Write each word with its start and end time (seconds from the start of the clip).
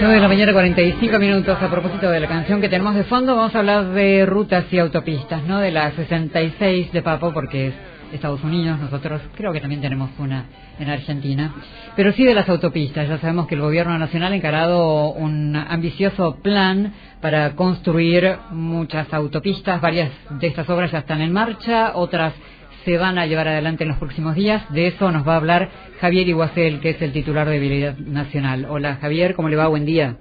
9 0.00 0.14
de 0.14 0.20
la 0.20 0.28
mañana, 0.28 0.52
45 0.52 1.18
minutos. 1.18 1.56
A 1.60 1.70
propósito 1.70 2.10
de 2.10 2.20
la 2.20 2.26
canción 2.26 2.60
que 2.60 2.68
tenemos 2.68 2.94
de 2.94 3.04
fondo, 3.04 3.36
vamos 3.36 3.54
a 3.54 3.58
hablar 3.60 3.90
de 3.90 4.26
rutas 4.26 4.64
y 4.72 4.78
autopistas, 4.78 5.44
¿no? 5.44 5.58
De 5.58 5.70
la 5.70 5.92
66 5.92 6.92
de 6.92 7.02
Papo, 7.02 7.32
porque 7.32 7.68
es 7.68 7.74
Estados 8.12 8.42
Unidos, 8.42 8.78
nosotros 8.80 9.20
creo 9.36 9.52
que 9.52 9.60
también 9.60 9.80
tenemos 9.80 10.10
una 10.18 10.46
en 10.78 10.88
Argentina, 10.88 11.54
pero 11.94 12.12
sí 12.12 12.24
de 12.24 12.34
las 12.34 12.48
autopistas. 12.48 13.08
Ya 13.08 13.18
sabemos 13.18 13.46
que 13.46 13.54
el 13.54 13.60
Gobierno 13.60 13.98
Nacional 13.98 14.32
ha 14.32 14.36
encarado 14.36 15.10
un 15.12 15.54
ambicioso 15.54 16.36
plan 16.42 16.92
para 17.20 17.54
construir 17.54 18.36
muchas 18.50 19.12
autopistas. 19.12 19.80
Varias 19.80 20.10
de 20.30 20.46
estas 20.46 20.68
obras 20.70 20.90
ya 20.90 20.98
están 20.98 21.20
en 21.20 21.32
marcha, 21.32 21.92
otras 21.94 22.32
se 22.88 22.96
van 22.96 23.18
a 23.18 23.26
llevar 23.26 23.48
adelante 23.48 23.84
en 23.84 23.90
los 23.90 23.98
próximos 23.98 24.34
días. 24.34 24.62
De 24.72 24.86
eso 24.86 25.12
nos 25.12 25.28
va 25.28 25.34
a 25.34 25.36
hablar 25.36 25.68
Javier 26.00 26.26
Iguacel, 26.26 26.80
que 26.80 26.90
es 26.90 27.02
el 27.02 27.12
titular 27.12 27.46
de 27.46 27.58
Vialidad 27.58 27.98
Nacional. 27.98 28.66
Hola 28.66 28.96
Javier, 28.96 29.34
¿cómo 29.34 29.50
le 29.50 29.56
va? 29.56 29.68
Buen 29.68 29.84
día. 29.84 30.16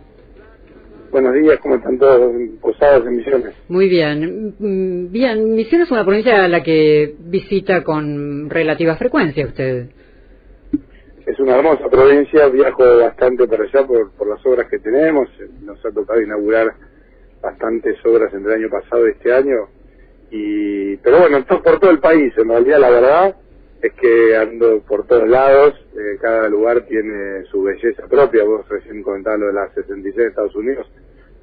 Buenos 1.10 1.34
días, 1.34 1.58
¿cómo 1.62 1.76
están 1.76 1.98
todos 1.98 2.30
posados 2.60 3.08
en 3.08 3.16
Misiones? 3.16 3.54
Muy 3.70 3.88
bien. 3.88 4.54
Mm, 4.60 5.14
bien, 5.14 5.56
Misiones 5.56 5.88
es 5.88 5.92
una 5.94 6.04
provincia 6.04 6.44
a 6.44 6.50
la 6.50 6.62
que 6.62 7.16
visita 7.20 7.86
con 7.86 8.50
relativa 8.50 8.98
frecuencia 8.98 9.46
usted. 9.46 9.86
Es 11.26 11.40
una 11.40 11.56
hermosa 11.56 11.88
provincia, 11.90 12.50
viajo 12.50 12.84
bastante 12.98 13.48
para 13.48 13.64
allá 13.64 13.88
por, 13.88 14.12
por 14.12 14.28
las 14.28 14.46
obras 14.46 14.68
que 14.70 14.80
tenemos. 14.80 15.30
Nos 15.62 15.78
ha 15.86 15.92
tocado 15.92 16.22
inaugurar 16.22 16.74
bastantes 17.42 17.96
obras 18.06 18.34
entre 18.34 18.56
el 18.56 18.64
año 18.64 18.70
pasado 18.70 19.08
y 19.08 19.12
este 19.12 19.34
año 19.34 19.70
y 20.32 20.97
pero 21.08 21.22
bueno, 21.22 21.46
por 21.46 21.80
todo 21.80 21.90
el 21.90 22.00
país, 22.00 22.34
en 22.38 22.50
realidad 22.50 22.80
la 22.82 22.90
verdad 22.90 23.36
es 23.82 23.94
que 23.94 24.36
ando 24.36 24.82
por 24.82 25.08
todos 25.08 25.26
lados, 25.26 25.74
eh, 25.94 26.18
cada 26.20 26.50
lugar 26.50 26.82
tiene 26.82 27.46
su 27.50 27.64
belleza 27.64 28.06
propia, 28.10 28.44
vos 28.44 28.68
recién 28.68 29.02
comentabas 29.04 29.40
lo 29.40 29.48
de 29.48 29.54
las 29.54 29.74
66 29.74 30.16
de 30.18 30.28
Estados 30.28 30.56
Unidos, 30.58 30.86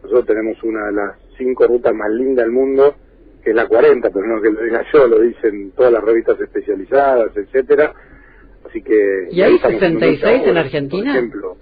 nosotros 0.03 0.27
tenemos 0.27 0.63
una 0.65 0.89
de 0.89 0.93
las 0.93 1.17
cinco 1.39 1.67
rutas 1.67 1.95
más 1.95 2.11
lindas 2.11 2.45
del 2.45 2.53
mundo, 2.53 2.95
que 3.43 3.51
es 3.51 3.57
la 3.57 3.67
40, 3.67 4.11
pero 4.11 4.27
no 4.27 4.43
que 4.43 4.51
lo 4.51 4.63
diga 4.63 4.85
yo, 4.93 5.07
lo 5.07 5.21
dicen 5.21 5.73
todas 5.75 5.95
las 5.95 6.05
revistas 6.05 6.39
especializadas, 6.39 7.35
etcétera 7.35 7.95
así 8.67 8.83
que... 8.83 9.29
¿Y 9.31 9.41
hay 9.41 9.59
66 9.59 10.43
en, 10.45 10.57
Argentina? 10.59 11.11
Por 11.11 11.17
ejemplo. 11.17 11.57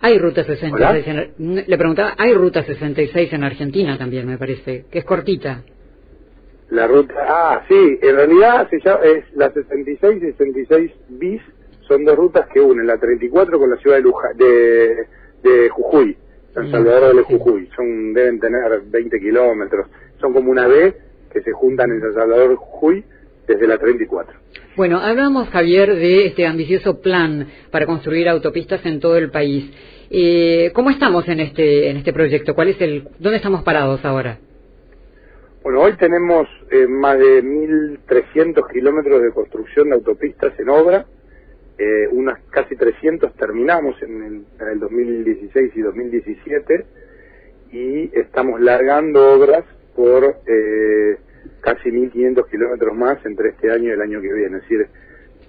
Hay 0.00 0.18
ruta 0.18 0.42
66, 0.42 1.06
en, 1.38 1.64
le 1.64 1.78
preguntaba, 1.78 2.16
hay 2.18 2.34
ruta 2.34 2.64
66 2.64 3.32
en 3.34 3.44
Argentina 3.44 3.96
también, 3.96 4.26
me 4.26 4.36
parece, 4.36 4.86
que 4.90 4.98
es 4.98 5.04
cortita. 5.04 5.62
La 6.72 6.86
ruta, 6.86 7.14
ah, 7.28 7.62
sí, 7.68 7.98
en 8.00 8.16
realidad 8.16 8.66
se 8.70 8.80
llama, 8.80 9.04
es 9.04 9.24
la 9.34 9.52
66 9.52 10.16
y 10.16 10.20
66 10.20 10.90
bis, 11.10 11.42
son 11.86 12.02
dos 12.06 12.16
rutas 12.16 12.46
que 12.48 12.62
unen 12.62 12.86
la 12.86 12.96
34 12.96 13.58
con 13.58 13.68
la 13.68 13.76
ciudad 13.76 13.96
de, 13.96 14.02
Luja, 14.02 14.28
de, 14.34 15.06
de 15.42 15.68
Jujuy, 15.68 16.16
San 16.54 16.70
Salvador 16.70 17.14
de 17.14 17.22
Jujuy, 17.24 17.68
son 17.76 18.14
deben 18.14 18.40
tener 18.40 18.80
20 18.86 19.20
kilómetros, 19.20 19.86
son 20.18 20.32
como 20.32 20.50
una 20.50 20.66
B 20.66 20.94
que 21.30 21.42
se 21.42 21.52
juntan 21.52 21.90
en 21.90 22.00
San 22.00 22.14
Salvador 22.14 22.48
de 22.48 22.56
Jujuy 22.56 23.04
desde 23.46 23.66
la 23.66 23.76
34. 23.76 24.34
Bueno, 24.74 24.98
hablamos, 24.98 25.50
Javier, 25.50 25.94
de 25.94 26.24
este 26.24 26.46
ambicioso 26.46 27.02
plan 27.02 27.48
para 27.70 27.84
construir 27.84 28.30
autopistas 28.30 28.80
en 28.86 28.98
todo 28.98 29.18
el 29.18 29.30
país. 29.30 29.70
Eh, 30.08 30.70
¿Cómo 30.72 30.88
estamos 30.88 31.28
en 31.28 31.40
este, 31.40 31.90
en 31.90 31.98
este 31.98 32.14
proyecto? 32.14 32.54
¿Cuál 32.54 32.68
es 32.68 32.80
el, 32.80 33.08
¿Dónde 33.18 33.36
estamos 33.36 33.62
parados 33.62 34.02
ahora? 34.06 34.38
Bueno, 35.62 35.82
hoy 35.82 35.92
tenemos 35.96 36.48
eh, 36.72 36.88
más 36.88 37.16
de 37.20 37.40
1.300 37.40 38.68
kilómetros 38.72 39.22
de 39.22 39.30
construcción 39.30 39.90
de 39.90 39.94
autopistas 39.94 40.58
en 40.58 40.68
obra, 40.68 41.06
eh, 41.78 42.08
unas 42.10 42.40
casi 42.50 42.74
300 42.74 43.32
terminamos 43.36 43.94
en 44.02 44.44
el, 44.58 44.80
2016 44.80 45.72
y 45.76 45.80
2017 45.80 46.84
y 47.70 48.18
estamos 48.18 48.60
largando 48.60 49.34
obras 49.34 49.64
por 49.94 50.34
eh, 50.46 51.18
casi 51.60 51.90
1.500 51.90 52.50
kilómetros 52.50 52.96
más 52.96 53.24
entre 53.24 53.50
este 53.50 53.70
año 53.70 53.90
y 53.90 53.92
el 53.92 54.02
año 54.02 54.20
que 54.20 54.32
viene. 54.32 54.56
Es 54.56 54.62
decir, 54.64 54.88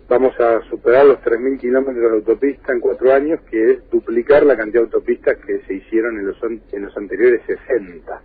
vamos 0.07 0.40
a 0.40 0.62
superar 0.69 1.07
los 1.07 1.18
3.000 1.22 1.57
kilómetros 1.59 2.12
de 2.12 2.18
autopista 2.18 2.72
en 2.72 2.81
cuatro 2.81 3.12
años, 3.12 3.41
que 3.50 3.72
es 3.72 3.90
duplicar 3.90 4.45
la 4.45 4.56
cantidad 4.56 4.81
de 4.84 4.94
autopistas 4.94 5.38
que 5.44 5.62
se 5.62 5.74
hicieron 5.74 6.19
en 6.19 6.28
los, 6.28 6.38
en 6.44 6.84
los 6.84 6.95
anteriores 6.95 7.41
60. 7.47 8.22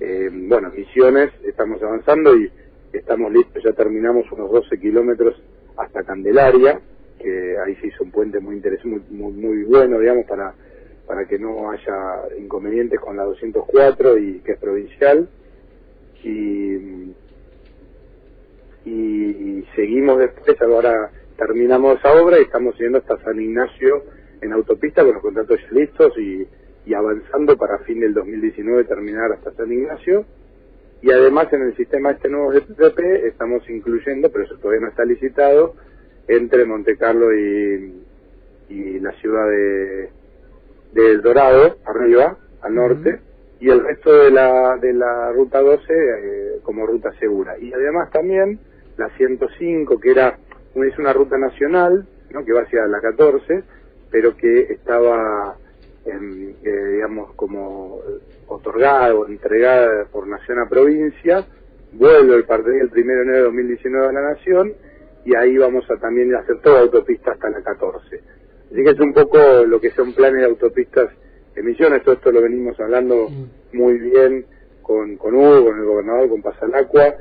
Eh, 0.00 0.30
bueno, 0.32 0.70
Misiones, 0.70 1.32
estamos 1.44 1.82
avanzando 1.82 2.36
y 2.36 2.48
estamos 2.92 3.32
listos, 3.32 3.62
ya 3.64 3.72
terminamos 3.72 4.30
unos 4.30 4.52
12 4.52 4.78
kilómetros 4.78 5.34
hasta 5.76 6.04
Candelaria, 6.04 6.80
que 7.18 7.56
ahí 7.58 7.74
se 7.76 7.88
hizo 7.88 8.04
un 8.04 8.12
puente 8.12 8.38
muy 8.38 8.56
interesante, 8.56 9.00
muy, 9.10 9.32
muy, 9.32 9.64
bueno, 9.64 9.98
digamos, 9.98 10.26
para, 10.26 10.54
para 11.06 11.26
que 11.26 11.40
no 11.40 11.70
haya 11.70 12.38
inconvenientes 12.38 13.00
con 13.00 13.16
la 13.16 13.24
204 13.24 14.18
y 14.18 14.40
que 14.40 14.52
es 14.52 14.58
provincial. 14.58 15.28
Y, 16.22 17.14
y, 18.84 19.64
seguimos 19.74 20.18
después, 20.18 20.60
ahora 20.60 21.10
terminamos 21.36 21.98
esa 21.98 22.12
obra 22.12 22.38
y 22.38 22.42
estamos 22.42 22.76
yendo 22.78 22.98
hasta 22.98 23.18
San 23.22 23.40
Ignacio 23.40 24.04
en 24.40 24.52
autopista 24.52 25.04
con 25.04 25.14
los 25.14 25.22
contratos 25.22 25.58
listos 25.70 26.16
y 26.18 26.46
y 26.88 26.94
avanzando 26.94 27.58
para 27.58 27.78
fin 27.80 28.00
del 28.00 28.14
2019 28.14 28.84
terminar 28.84 29.30
hasta 29.32 29.52
San 29.52 29.70
Ignacio. 29.70 30.24
Y 31.02 31.12
además 31.12 31.52
en 31.52 31.62
el 31.62 31.76
sistema 31.76 32.12
este 32.12 32.30
nuevo 32.30 32.50
de 32.50 32.62
PPP 32.62 32.98
estamos 33.26 33.68
incluyendo, 33.68 34.32
pero 34.32 34.44
eso 34.44 34.56
todavía 34.56 34.80
no 34.80 34.88
está 34.88 35.04
licitado, 35.04 35.74
entre 36.26 36.64
Monte 36.64 36.96
Carlo 36.96 37.32
y, 37.34 38.02
y 38.70 39.00
la 39.00 39.12
ciudad 39.20 39.46
de, 39.50 40.08
de 40.94 41.10
El 41.10 41.20
Dorado, 41.20 41.76
arriba, 41.84 42.38
al 42.62 42.74
norte, 42.74 43.20
y 43.60 43.68
el 43.68 43.84
resto 43.84 44.10
de 44.10 44.30
la, 44.30 44.78
de 44.80 44.94
la 44.94 45.30
ruta 45.32 45.60
12 45.60 45.84
eh, 45.90 46.60
como 46.62 46.86
ruta 46.86 47.12
segura. 47.18 47.58
Y 47.58 47.70
además 47.70 48.10
también 48.10 48.60
la 48.96 49.10
105, 49.10 50.00
que 50.00 50.10
era 50.10 50.38
es 50.74 50.98
una 50.98 51.12
ruta 51.12 51.36
nacional, 51.36 52.06
¿no? 52.30 52.44
que 52.46 52.52
va 52.52 52.62
hacia 52.62 52.86
la 52.86 53.00
14, 53.00 53.62
pero 54.10 54.34
que 54.36 54.72
estaba 54.72 55.56
eh, 56.08 56.92
digamos, 56.92 57.34
como 57.34 58.00
otorgada 58.46 59.14
o 59.14 59.26
entregada 59.26 60.06
por 60.06 60.26
nación 60.26 60.58
a 60.60 60.68
provincia, 60.68 61.46
vuelve 61.92 62.36
el 62.36 62.44
partido 62.44 62.74
el 62.74 62.90
1 62.90 62.92
de 62.92 63.00
enero 63.02 63.32
de 63.32 63.42
2019 63.42 64.06
a 64.06 64.12
la 64.12 64.22
nación 64.32 64.72
y 65.24 65.34
ahí 65.34 65.56
vamos 65.58 65.88
a 65.90 65.96
también 65.96 66.34
hacer 66.34 66.60
toda 66.60 66.80
autopista 66.80 67.32
hasta 67.32 67.50
la 67.50 67.62
14. 67.62 68.20
Así 68.70 68.84
que 68.84 68.90
es 68.90 69.00
un 69.00 69.12
poco 69.12 69.38
lo 69.66 69.80
que 69.80 69.90
son 69.90 70.12
planes 70.12 70.40
de 70.40 70.46
autopistas 70.46 71.10
emisiones, 71.54 72.02
todo 72.02 72.14
esto 72.14 72.30
lo 72.30 72.42
venimos 72.42 72.78
hablando 72.80 73.28
muy 73.72 73.98
bien 73.98 74.46
con, 74.82 75.16
con 75.16 75.34
Hugo, 75.34 75.66
con 75.66 75.78
el 75.78 75.84
gobernador, 75.84 76.28
con 76.28 76.42
Pasalacua, 76.42 77.14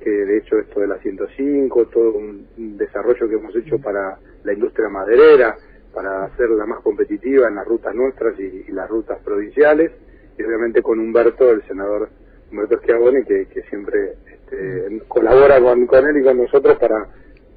que 0.00 0.10
de 0.10 0.38
hecho 0.38 0.58
esto 0.58 0.80
de 0.80 0.88
la 0.88 0.98
105, 0.98 1.86
todo 1.86 2.14
un 2.14 2.76
desarrollo 2.76 3.28
que 3.28 3.34
hemos 3.34 3.54
hecho 3.54 3.78
para 3.78 4.18
la 4.44 4.52
industria 4.52 4.88
maderera, 4.88 5.56
para 5.92 6.24
hacerla 6.24 6.66
más 6.66 6.80
competitiva 6.80 7.48
en 7.48 7.56
las 7.56 7.66
rutas 7.66 7.94
nuestras 7.94 8.38
y, 8.38 8.70
las 8.72 8.88
rutas 8.88 9.18
provinciales, 9.24 9.92
y 10.38 10.42
obviamente 10.42 10.82
con 10.82 10.98
Humberto, 10.98 11.50
el 11.50 11.62
senador 11.64 12.08
Humberto 12.50 12.78
Schiavone, 12.78 13.24
que, 13.24 13.46
que 13.46 13.62
siempre 13.62 14.14
este, 14.26 15.02
colabora 15.08 15.60
con, 15.60 15.86
con, 15.86 16.06
él 16.06 16.16
y 16.18 16.24
con 16.24 16.38
nosotros 16.38 16.78
para 16.78 17.08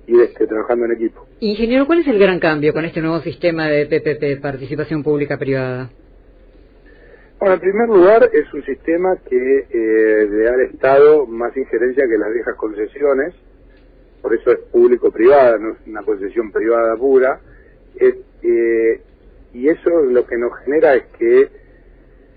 ir 0.08 0.22
este, 0.22 0.48
trabajando 0.48 0.86
en 0.86 0.92
equipo. 0.94 1.26
Ingeniero, 1.40 1.86
¿cuál 1.86 2.00
es 2.00 2.08
el 2.08 2.20
gran 2.20 2.40
cambio 2.40 2.74
con 2.74 2.86
este 2.86 3.02
nuevo 3.02 3.20
sistema 3.22 3.68
de 3.68 3.86
PPP, 3.86 4.42
participación 4.42 5.04
pública-privada? 5.04 5.90
Bueno, 7.40 7.56
en 7.56 7.60
primer 7.60 7.90
lugar, 7.90 8.30
es 8.32 8.54
un 8.54 8.64
sistema 8.64 9.18
que 9.28 9.68
eh, 9.70 10.28
le 10.30 10.44
da 10.44 10.54
al 10.54 10.62
Estado 10.62 11.26
más 11.26 11.56
injerencia 11.56 12.06
que 12.08 12.18
las 12.18 12.34
viejas 12.34 12.56
concesiones, 12.56 13.34
por 14.22 14.34
eso 14.34 14.52
es 14.52 14.60
público-privada, 14.72 15.58
no 15.58 15.74
es 15.74 15.78
una 15.86 16.02
concesión 16.02 16.52
privada 16.52 16.96
pura, 16.96 17.40
eh, 18.00 19.02
y 19.54 19.70
eso 19.70 19.90
lo 19.90 20.26
que 20.26 20.38
nos 20.38 20.58
genera 20.60 20.96
es 20.96 21.06
que, 21.18 21.50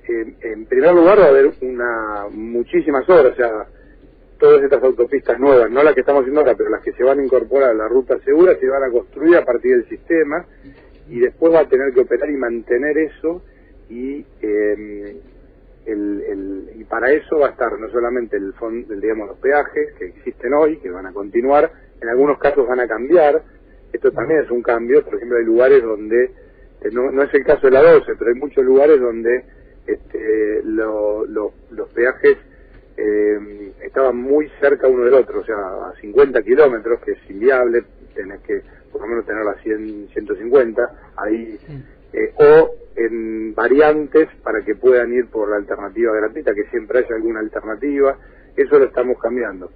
en 0.08 0.66
primer 0.66 0.94
lugar, 0.94 1.18
va 1.18 1.24
a 1.24 1.28
haber 1.28 1.50
una 1.60 2.26
muchísimas 2.30 3.08
horas, 3.08 3.32
o 3.32 3.36
sea, 3.36 3.66
todas 4.38 4.62
estas 4.62 4.82
autopistas 4.82 5.38
nuevas, 5.38 5.70
no 5.70 5.82
las 5.82 5.94
que 5.94 6.00
estamos 6.00 6.20
haciendo 6.20 6.40
ahora, 6.40 6.54
pero 6.56 6.70
las 6.70 6.82
que 6.82 6.92
se 6.92 7.02
van 7.02 7.18
a 7.18 7.24
incorporar 7.24 7.70
a 7.70 7.74
la 7.74 7.88
ruta 7.88 8.18
segura, 8.24 8.56
se 8.58 8.68
van 8.68 8.84
a 8.84 8.90
construir 8.90 9.36
a 9.36 9.44
partir 9.44 9.72
del 9.72 9.88
sistema 9.88 10.46
y 11.08 11.20
después 11.20 11.52
va 11.52 11.60
a 11.60 11.68
tener 11.68 11.92
que 11.92 12.00
operar 12.00 12.30
y 12.30 12.36
mantener 12.36 12.96
eso 12.98 13.42
y 13.88 14.24
em, 14.40 15.16
el, 15.86 16.70
y 16.76 16.84
para 16.84 17.10
eso 17.12 17.38
va 17.38 17.48
a 17.48 17.50
estar 17.50 17.78
no 17.78 17.90
solamente 17.90 18.36
el 18.36 18.52
fondo, 18.54 18.94
digamos 18.94 19.28
los 19.28 19.38
peajes 19.38 19.94
que 19.98 20.06
existen 20.06 20.52
hoy, 20.54 20.78
que 20.78 20.90
van 20.90 21.06
a 21.06 21.12
continuar, 21.12 21.70
en 22.00 22.08
algunos 22.08 22.38
casos 22.38 22.66
van 22.68 22.80
a 22.80 22.86
cambiar, 22.86 23.42
esto 23.92 24.10
también 24.12 24.42
es 24.42 24.50
un 24.50 24.62
cambio, 24.62 25.04
por 25.04 25.14
ejemplo, 25.14 25.38
hay 25.38 25.44
lugares 25.44 25.82
donde, 25.82 26.30
no, 26.92 27.10
no 27.10 27.22
es 27.22 27.34
el 27.34 27.44
caso 27.44 27.66
de 27.66 27.72
la 27.72 27.82
12, 27.82 28.12
pero 28.18 28.30
hay 28.30 28.38
muchos 28.38 28.64
lugares 28.64 29.00
donde 29.00 29.44
este, 29.86 30.62
los 30.64 31.88
peajes 31.94 32.36
eh, 32.96 33.72
estaban 33.82 34.16
muy 34.16 34.50
cerca 34.60 34.88
uno 34.88 35.04
del 35.04 35.14
otro, 35.14 35.40
o 35.40 35.44
sea, 35.44 35.56
a 35.56 35.94
50 36.00 36.42
kilómetros, 36.42 37.00
que 37.00 37.12
es 37.12 37.30
inviable, 37.30 37.84
tenés 38.14 38.40
que 38.40 38.62
por 38.90 39.02
lo 39.02 39.06
menos 39.06 39.26
tener 39.26 39.46
a 39.46 39.54
100, 39.62 40.08
150, 40.12 41.12
ahí, 41.16 41.58
eh, 42.12 42.32
o 42.36 42.70
en 42.96 43.54
variantes 43.54 44.28
para 44.42 44.64
que 44.64 44.74
puedan 44.74 45.12
ir 45.12 45.26
por 45.26 45.50
la 45.50 45.56
alternativa 45.56 46.12
gratuita, 46.14 46.54
que 46.54 46.64
siempre 46.70 47.00
haya 47.00 47.14
alguna 47.14 47.40
alternativa, 47.40 48.18
eso 48.56 48.78
lo 48.78 48.86
estamos 48.86 49.18
cambiando. 49.20 49.70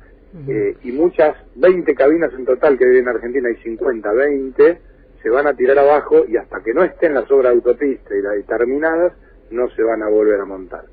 Eh, 0.49 0.76
y 0.82 0.93
muchas, 0.93 1.37
20 1.56 1.94
cabinas 1.94 2.32
en 2.32 2.46
total 2.46 2.79
que 2.79 2.87
hay 2.87 2.99
en 2.99 3.08
Argentina, 3.08 3.49
hay 3.49 3.62
50, 3.62 4.12
20, 4.12 4.79
se 5.23 5.29
van 5.29 5.46
a 5.46 5.55
tirar 5.55 5.79
abajo 5.79 6.25
y 6.26 6.37
hasta 6.37 6.62
que 6.62 6.73
no 6.73 6.82
estén 6.84 7.12
las 7.14 7.31
obras 7.31 7.52
de 7.52 7.58
autopista 7.58 8.14
y 8.17 8.23
las 8.23 8.46
terminadas, 8.46 9.12
no 9.50 9.69
se 9.70 9.82
van 9.82 10.02
a 10.02 10.08
volver 10.08 10.40
a 10.40 10.44
montar. 10.46 10.84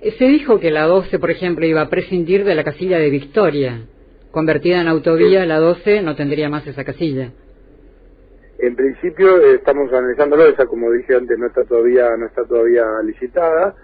Eh, 0.00 0.12
se 0.18 0.24
dijo 0.24 0.60
que 0.60 0.70
la 0.70 0.84
12, 0.84 1.18
por 1.18 1.30
ejemplo, 1.30 1.66
iba 1.66 1.82
a 1.82 1.90
prescindir 1.90 2.44
de 2.44 2.54
la 2.54 2.62
casilla 2.62 2.98
de 2.98 3.10
Victoria. 3.10 3.82
Convertida 4.30 4.80
en 4.80 4.88
autovía, 4.88 5.44
la 5.44 5.58
12 5.58 6.02
no 6.02 6.14
tendría 6.14 6.48
más 6.48 6.66
esa 6.66 6.84
casilla. 6.84 7.32
En 8.58 8.76
principio 8.76 9.38
eh, 9.42 9.56
estamos 9.56 9.92
analizándolo, 9.92 10.46
esa 10.46 10.66
como 10.66 10.90
dije 10.92 11.14
antes 11.14 11.38
no 11.38 11.48
está 11.48 11.64
todavía 11.64 12.16
no 12.16 12.26
está 12.26 12.44
todavía 12.44 12.84
licitada 13.04 13.74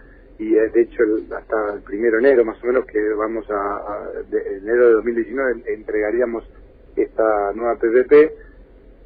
y 0.42 0.54
de 0.54 0.80
hecho 0.80 1.02
hasta 1.36 1.74
el 1.74 1.82
primero 1.82 2.18
de 2.18 2.28
enero 2.28 2.44
más 2.44 2.62
o 2.62 2.66
menos 2.66 2.84
que 2.86 2.98
vamos 3.14 3.46
a, 3.50 4.10
de 4.28 4.56
enero 4.58 4.88
de 4.88 4.92
2019 4.94 5.62
entregaríamos 5.66 6.44
esta 6.96 7.52
nueva 7.54 7.76
PPP, 7.76 8.12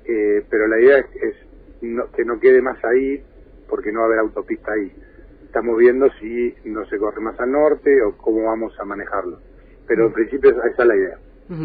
eh, 0.06 0.44
pero 0.50 0.66
la 0.66 0.80
idea 0.80 0.98
es, 0.98 1.34
que 1.80 2.24
no 2.24 2.40
quede 2.40 2.62
más 2.62 2.82
ahí 2.84 3.22
porque 3.68 3.92
no 3.92 4.00
va 4.00 4.06
a 4.06 4.08
haber 4.08 4.18
autopista 4.20 4.72
ahí. 4.72 4.90
Estamos 5.44 5.78
viendo 5.78 6.08
si 6.20 6.54
no 6.64 6.84
se 6.86 6.98
corre 6.98 7.20
más 7.20 7.38
al 7.38 7.52
norte 7.52 7.90
o 8.02 8.16
cómo 8.16 8.44
vamos 8.44 8.72
a 8.80 8.84
manejarlo, 8.84 9.38
pero 9.86 10.06
en 10.06 10.12
principio 10.12 10.50
esa 10.50 10.82
es 10.82 10.88
la 10.88 10.96
idea. 10.96 11.18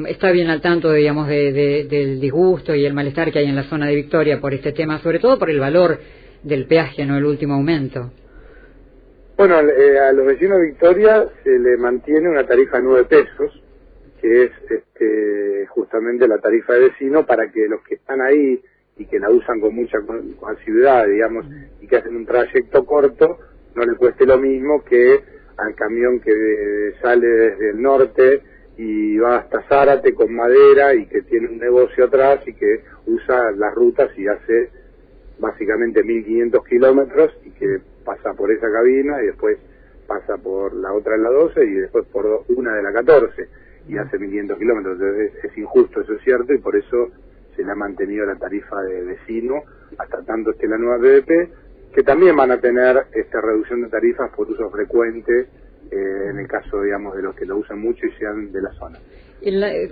Está 0.07 0.31
bien 0.31 0.49
al 0.49 0.61
tanto, 0.61 0.91
digamos, 0.91 1.27
del 1.27 2.19
disgusto 2.19 2.75
y 2.75 2.85
el 2.85 2.93
malestar 2.93 3.31
que 3.31 3.39
hay 3.39 3.45
en 3.45 3.55
la 3.55 3.63
zona 3.63 3.87
de 3.87 3.95
Victoria 3.95 4.39
por 4.39 4.53
este 4.53 4.73
tema, 4.73 4.99
sobre 4.99 5.19
todo 5.19 5.39
por 5.39 5.49
el 5.49 5.59
valor 5.59 5.97
del 6.43 6.67
peaje, 6.67 7.05
¿no? 7.05 7.17
El 7.17 7.25
último 7.25 7.55
aumento. 7.55 8.11
Bueno, 9.41 9.59
eh, 9.59 9.97
a 9.97 10.11
los 10.11 10.27
vecinos 10.27 10.59
de 10.59 10.67
Victoria 10.67 11.25
se 11.43 11.57
le 11.57 11.75
mantiene 11.75 12.29
una 12.29 12.45
tarifa 12.45 12.77
de 12.77 12.83
9 12.83 13.05
pesos, 13.05 13.59
que 14.21 14.43
es 14.43 14.51
este, 14.69 15.65
justamente 15.65 16.27
la 16.27 16.37
tarifa 16.37 16.73
de 16.73 16.89
vecino 16.89 17.25
para 17.25 17.51
que 17.51 17.67
los 17.67 17.81
que 17.81 17.95
están 17.95 18.21
ahí 18.21 18.61
y 18.97 19.05
que 19.05 19.17
la 19.17 19.31
usan 19.31 19.59
con 19.59 19.73
mucha 19.73 19.97
asiduidad, 20.45 21.07
digamos, 21.07 21.47
y 21.81 21.87
que 21.87 21.97
hacen 21.97 22.17
un 22.17 22.27
trayecto 22.27 22.85
corto, 22.85 23.39
no 23.73 23.83
le 23.83 23.97
cueste 23.97 24.27
lo 24.27 24.37
mismo 24.37 24.85
que 24.85 25.23
al 25.57 25.73
camión 25.73 26.19
que 26.19 26.93
sale 27.01 27.25
desde 27.25 27.71
el 27.71 27.81
norte 27.81 28.43
y 28.77 29.17
va 29.17 29.37
hasta 29.37 29.63
Zárate 29.63 30.13
con 30.13 30.35
madera 30.35 30.93
y 30.93 31.07
que 31.07 31.23
tiene 31.23 31.47
un 31.47 31.57
negocio 31.57 32.05
atrás 32.05 32.41
y 32.45 32.53
que 32.53 32.83
usa 33.07 33.49
las 33.55 33.73
rutas 33.73 34.11
y 34.19 34.27
hace 34.27 34.69
básicamente 35.39 36.03
1500 36.03 36.63
kilómetros 36.63 37.35
y 37.43 37.49
que 37.49 37.81
pasa 38.03 38.33
por 38.33 38.51
esa 38.51 38.71
cabina 38.71 39.21
y 39.23 39.27
después 39.27 39.57
pasa 40.07 40.37
por 40.37 40.73
la 40.73 40.93
otra 40.93 41.15
en 41.15 41.23
la 41.23 41.29
12 41.29 41.65
y 41.65 41.73
después 41.75 42.05
por 42.07 42.43
una 42.49 42.75
de 42.75 42.83
la 42.83 42.91
14 42.91 43.47
y 43.87 43.97
hace 43.97 44.19
1500 44.19 44.57
kilómetros. 44.57 44.99
Entonces 44.99 45.31
es, 45.43 45.57
injusto, 45.57 46.01
eso 46.01 46.13
es 46.13 46.21
cierto, 46.23 46.53
y 46.53 46.57
por 46.57 46.75
eso 46.75 47.09
se 47.55 47.63
le 47.63 47.71
ha 47.71 47.75
mantenido 47.75 48.25
la 48.25 48.35
tarifa 48.35 48.81
de 48.81 49.03
vecino 49.03 49.63
hasta 49.97 50.21
tanto 50.23 50.51
esté 50.51 50.67
la 50.67 50.77
nueva 50.77 50.97
PVP, 50.99 51.49
que 51.93 52.03
también 52.03 52.35
van 52.35 52.51
a 52.51 52.59
tener 52.59 53.05
esta 53.13 53.41
reducción 53.41 53.81
de 53.81 53.89
tarifas 53.89 54.31
por 54.35 54.49
uso 54.49 54.69
frecuente 54.69 55.47
eh, 55.91 56.29
en 56.29 56.39
el 56.39 56.47
caso, 56.47 56.81
digamos, 56.81 57.15
de 57.15 57.21
los 57.21 57.35
que 57.35 57.45
lo 57.45 57.57
usan 57.57 57.79
mucho 57.79 58.05
y 58.05 58.11
sean 58.13 58.51
de 58.51 58.61
la 58.61 58.71
zona. 58.73 58.99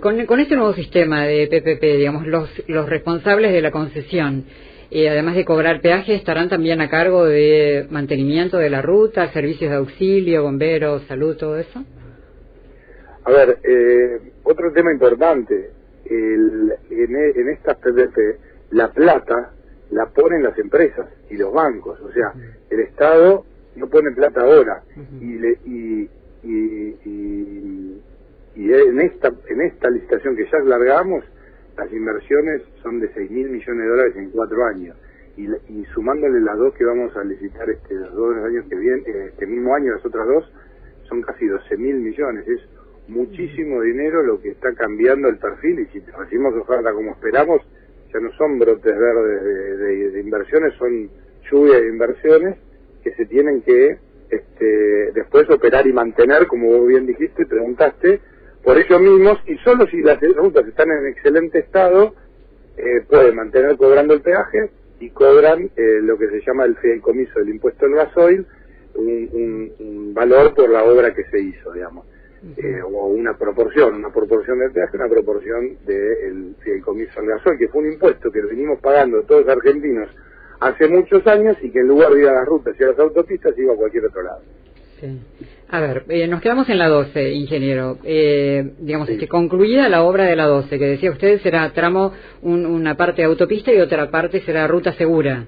con, 0.00 0.40
este 0.40 0.56
nuevo 0.56 0.72
sistema 0.72 1.26
de 1.26 1.46
PPP, 1.46 1.82
digamos, 1.98 2.26
los, 2.26 2.62
los 2.68 2.88
responsables 2.88 3.52
de 3.52 3.60
la 3.60 3.70
concesión, 3.70 4.44
eh, 4.90 5.08
además 5.08 5.36
de 5.36 5.44
cobrar 5.44 5.80
peaje, 5.80 6.14
estarán 6.14 6.48
también 6.48 6.80
a 6.80 6.88
cargo 6.88 7.24
de 7.24 7.86
mantenimiento 7.90 8.58
de 8.58 8.70
la 8.70 8.82
ruta, 8.82 9.32
servicios 9.32 9.70
de 9.70 9.76
auxilio, 9.76 10.42
bomberos, 10.42 11.02
salud, 11.06 11.36
todo 11.36 11.58
eso. 11.58 11.84
A 13.24 13.30
ver, 13.30 13.58
eh, 13.62 14.32
otro 14.42 14.72
tema 14.72 14.92
importante, 14.92 15.70
el, 16.06 16.72
en, 16.90 17.16
en 17.16 17.48
estas 17.50 17.76
PPP, 17.76 18.72
la 18.72 18.88
plata 18.92 19.52
la 19.90 20.06
ponen 20.06 20.42
las 20.42 20.58
empresas 20.58 21.06
y 21.28 21.36
los 21.36 21.52
bancos, 21.52 22.00
o 22.00 22.12
sea, 22.12 22.32
el 22.70 22.80
Estado 22.80 23.44
no 23.76 23.88
pone 23.88 24.10
plata 24.12 24.40
ahora. 24.42 24.82
Y, 25.20 25.38
le, 25.38 25.58
y, 25.64 26.08
y, 26.42 26.96
y, 28.56 28.72
en 28.72 29.00
esta 29.00 29.32
en 29.48 29.60
esta 29.62 29.90
licitación 29.90 30.36
que 30.36 30.44
ya 30.50 30.58
largamos 30.64 31.24
las 31.80 31.92
inversiones 31.92 32.62
son 32.82 33.00
de 33.00 33.10
6 33.14 33.30
mil 33.30 33.48
millones 33.48 33.82
de 33.82 33.88
dólares 33.88 34.16
en 34.16 34.30
cuatro 34.30 34.64
años. 34.66 34.96
Y, 35.36 35.46
y 35.72 35.84
sumándole 35.94 36.40
las 36.40 36.58
dos 36.58 36.74
que 36.74 36.84
vamos 36.84 37.16
a 37.16 37.24
licitar 37.24 37.70
este 37.70 37.94
los 37.94 38.14
dos 38.14 38.36
años 38.44 38.66
que 38.68 38.76
vienen 38.76 39.04
este 39.28 39.46
mismo 39.46 39.74
año 39.74 39.94
las 39.94 40.04
otras 40.04 40.26
dos 40.26 40.52
son 41.08 41.22
casi 41.22 41.46
12 41.46 41.76
mil 41.78 41.96
millones. 41.96 42.46
Es 42.46 42.60
muchísimo 43.08 43.80
dinero 43.80 44.22
lo 44.22 44.40
que 44.40 44.50
está 44.50 44.74
cambiando 44.74 45.28
el 45.28 45.38
perfil. 45.38 45.80
Y 45.80 45.86
si 45.86 46.00
recibimos 46.00 46.54
oferta 46.56 46.92
como 46.92 47.12
esperamos 47.12 47.62
ya 48.12 48.20
no 48.20 48.30
son 48.32 48.58
brotes 48.58 48.98
verdes 48.98 50.12
de 50.12 50.20
inversiones 50.20 50.74
son 50.74 51.08
lluvia 51.50 51.80
de 51.80 51.88
inversiones 51.88 52.56
que 53.02 53.12
se 53.14 53.24
tienen 53.26 53.62
que 53.62 53.98
este, 54.30 55.12
después 55.12 55.48
operar 55.50 55.86
y 55.86 55.92
mantener, 55.92 56.46
como 56.46 56.68
vos 56.68 56.86
bien 56.86 57.06
dijiste, 57.06 57.46
preguntaste, 57.46 58.20
por 58.62 58.78
ellos 58.78 59.00
mismos, 59.00 59.38
y 59.46 59.56
solo 59.58 59.86
si 59.86 60.00
las 60.02 60.20
rutas 60.20 60.66
están 60.66 60.90
en 60.90 61.06
excelente 61.06 61.60
estado, 61.60 62.14
eh, 62.76 63.02
pueden 63.08 63.36
mantener 63.36 63.76
cobrando 63.76 64.14
el 64.14 64.20
peaje 64.20 64.70
y 65.00 65.10
cobran 65.10 65.70
eh, 65.76 66.00
lo 66.02 66.18
que 66.18 66.28
se 66.28 66.40
llama 66.46 66.64
el 66.64 66.76
fideicomiso 66.76 67.38
del 67.38 67.50
impuesto 67.50 67.86
al 67.86 67.94
gasoil, 67.94 68.46
un, 68.94 70.12
valor 70.12 70.54
por 70.54 70.68
la 70.68 70.84
obra 70.84 71.14
que 71.14 71.24
se 71.24 71.40
hizo, 71.40 71.72
digamos. 71.72 72.04
Eh, 72.56 72.80
o 72.82 73.06
una 73.06 73.36
proporción, 73.36 73.94
una 73.94 74.10
proporción 74.10 74.58
del 74.58 74.72
peaje, 74.72 74.96
una 74.96 75.08
proporción 75.08 75.76
del 75.84 76.54
fideicomiso 76.60 77.20
al 77.20 77.26
gasoil, 77.26 77.58
que 77.58 77.68
fue 77.68 77.82
un 77.82 77.92
impuesto 77.92 78.30
que 78.32 78.40
venimos 78.40 78.80
pagando 78.80 79.22
todos 79.22 79.44
los 79.46 79.56
argentinos 79.56 80.08
hace 80.58 80.88
muchos 80.88 81.26
años 81.26 81.56
y 81.62 81.70
que 81.70 81.80
en 81.80 81.88
lugar 81.88 82.12
de 82.12 82.20
ir 82.20 82.28
a 82.28 82.34
las 82.34 82.46
rutas 82.46 82.74
y 82.78 82.82
a 82.82 82.88
las 82.88 82.98
autopistas 82.98 83.56
iba 83.58 83.74
a 83.74 83.76
cualquier 83.76 84.06
otro 84.06 84.22
lado. 84.22 84.42
Sí. 85.00 85.20
A 85.72 85.80
ver, 85.80 86.04
eh, 86.08 86.26
nos 86.26 86.40
quedamos 86.40 86.68
en 86.68 86.78
la 86.78 86.88
12, 86.88 87.32
ingeniero. 87.32 87.98
Eh, 88.02 88.72
digamos, 88.80 89.08
que 89.08 89.28
concluida 89.28 89.88
la 89.88 90.02
obra 90.02 90.24
de 90.24 90.34
la 90.34 90.46
12, 90.46 90.78
que 90.78 90.84
decía 90.84 91.12
usted 91.12 91.40
será 91.42 91.72
tramo, 91.72 92.12
una 92.42 92.96
parte 92.96 93.22
de 93.22 93.26
autopista 93.26 93.72
y 93.72 93.78
otra 93.78 94.10
parte 94.10 94.40
será 94.40 94.66
ruta 94.66 94.92
segura. 94.94 95.46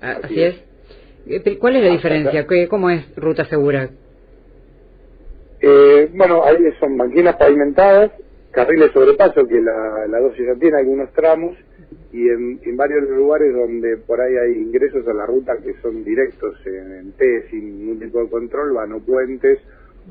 Ah, 0.00 0.18
¿Así, 0.22 0.40
es? 0.40 0.54
Eh, 1.26 1.58
¿Cuál 1.58 1.76
es 1.76 1.82
la 1.82 1.90
diferencia? 1.90 2.46
¿Cómo 2.68 2.88
es 2.88 3.04
ruta 3.16 3.44
segura? 3.46 3.90
Eh, 5.60 6.08
bueno, 6.14 6.44
ahí 6.44 6.56
son 6.78 6.96
máquinas 6.96 7.34
pavimentadas, 7.34 8.12
carriles 8.52 8.92
sobrepaso, 8.92 9.44
que 9.48 9.60
la, 9.60 10.06
la 10.08 10.20
12 10.20 10.36
ya 10.46 10.54
tiene 10.60 10.78
algunos 10.78 11.12
tramos, 11.14 11.56
y 12.16 12.30
en, 12.30 12.76
varios 12.78 13.10
lugares 13.10 13.54
donde 13.54 13.98
por 13.98 14.18
ahí 14.18 14.34
hay 14.34 14.62
ingresos 14.62 15.06
a 15.06 15.12
la 15.12 15.26
ruta 15.26 15.58
que 15.58 15.74
son 15.82 16.02
directos 16.02 16.56
en, 16.64 17.12
T 17.12 17.50
sin 17.50 17.78
ningún 17.78 17.98
tipo 17.98 18.22
de 18.22 18.30
control, 18.30 18.72
van 18.72 18.92
o 18.94 19.00
puentes 19.00 19.58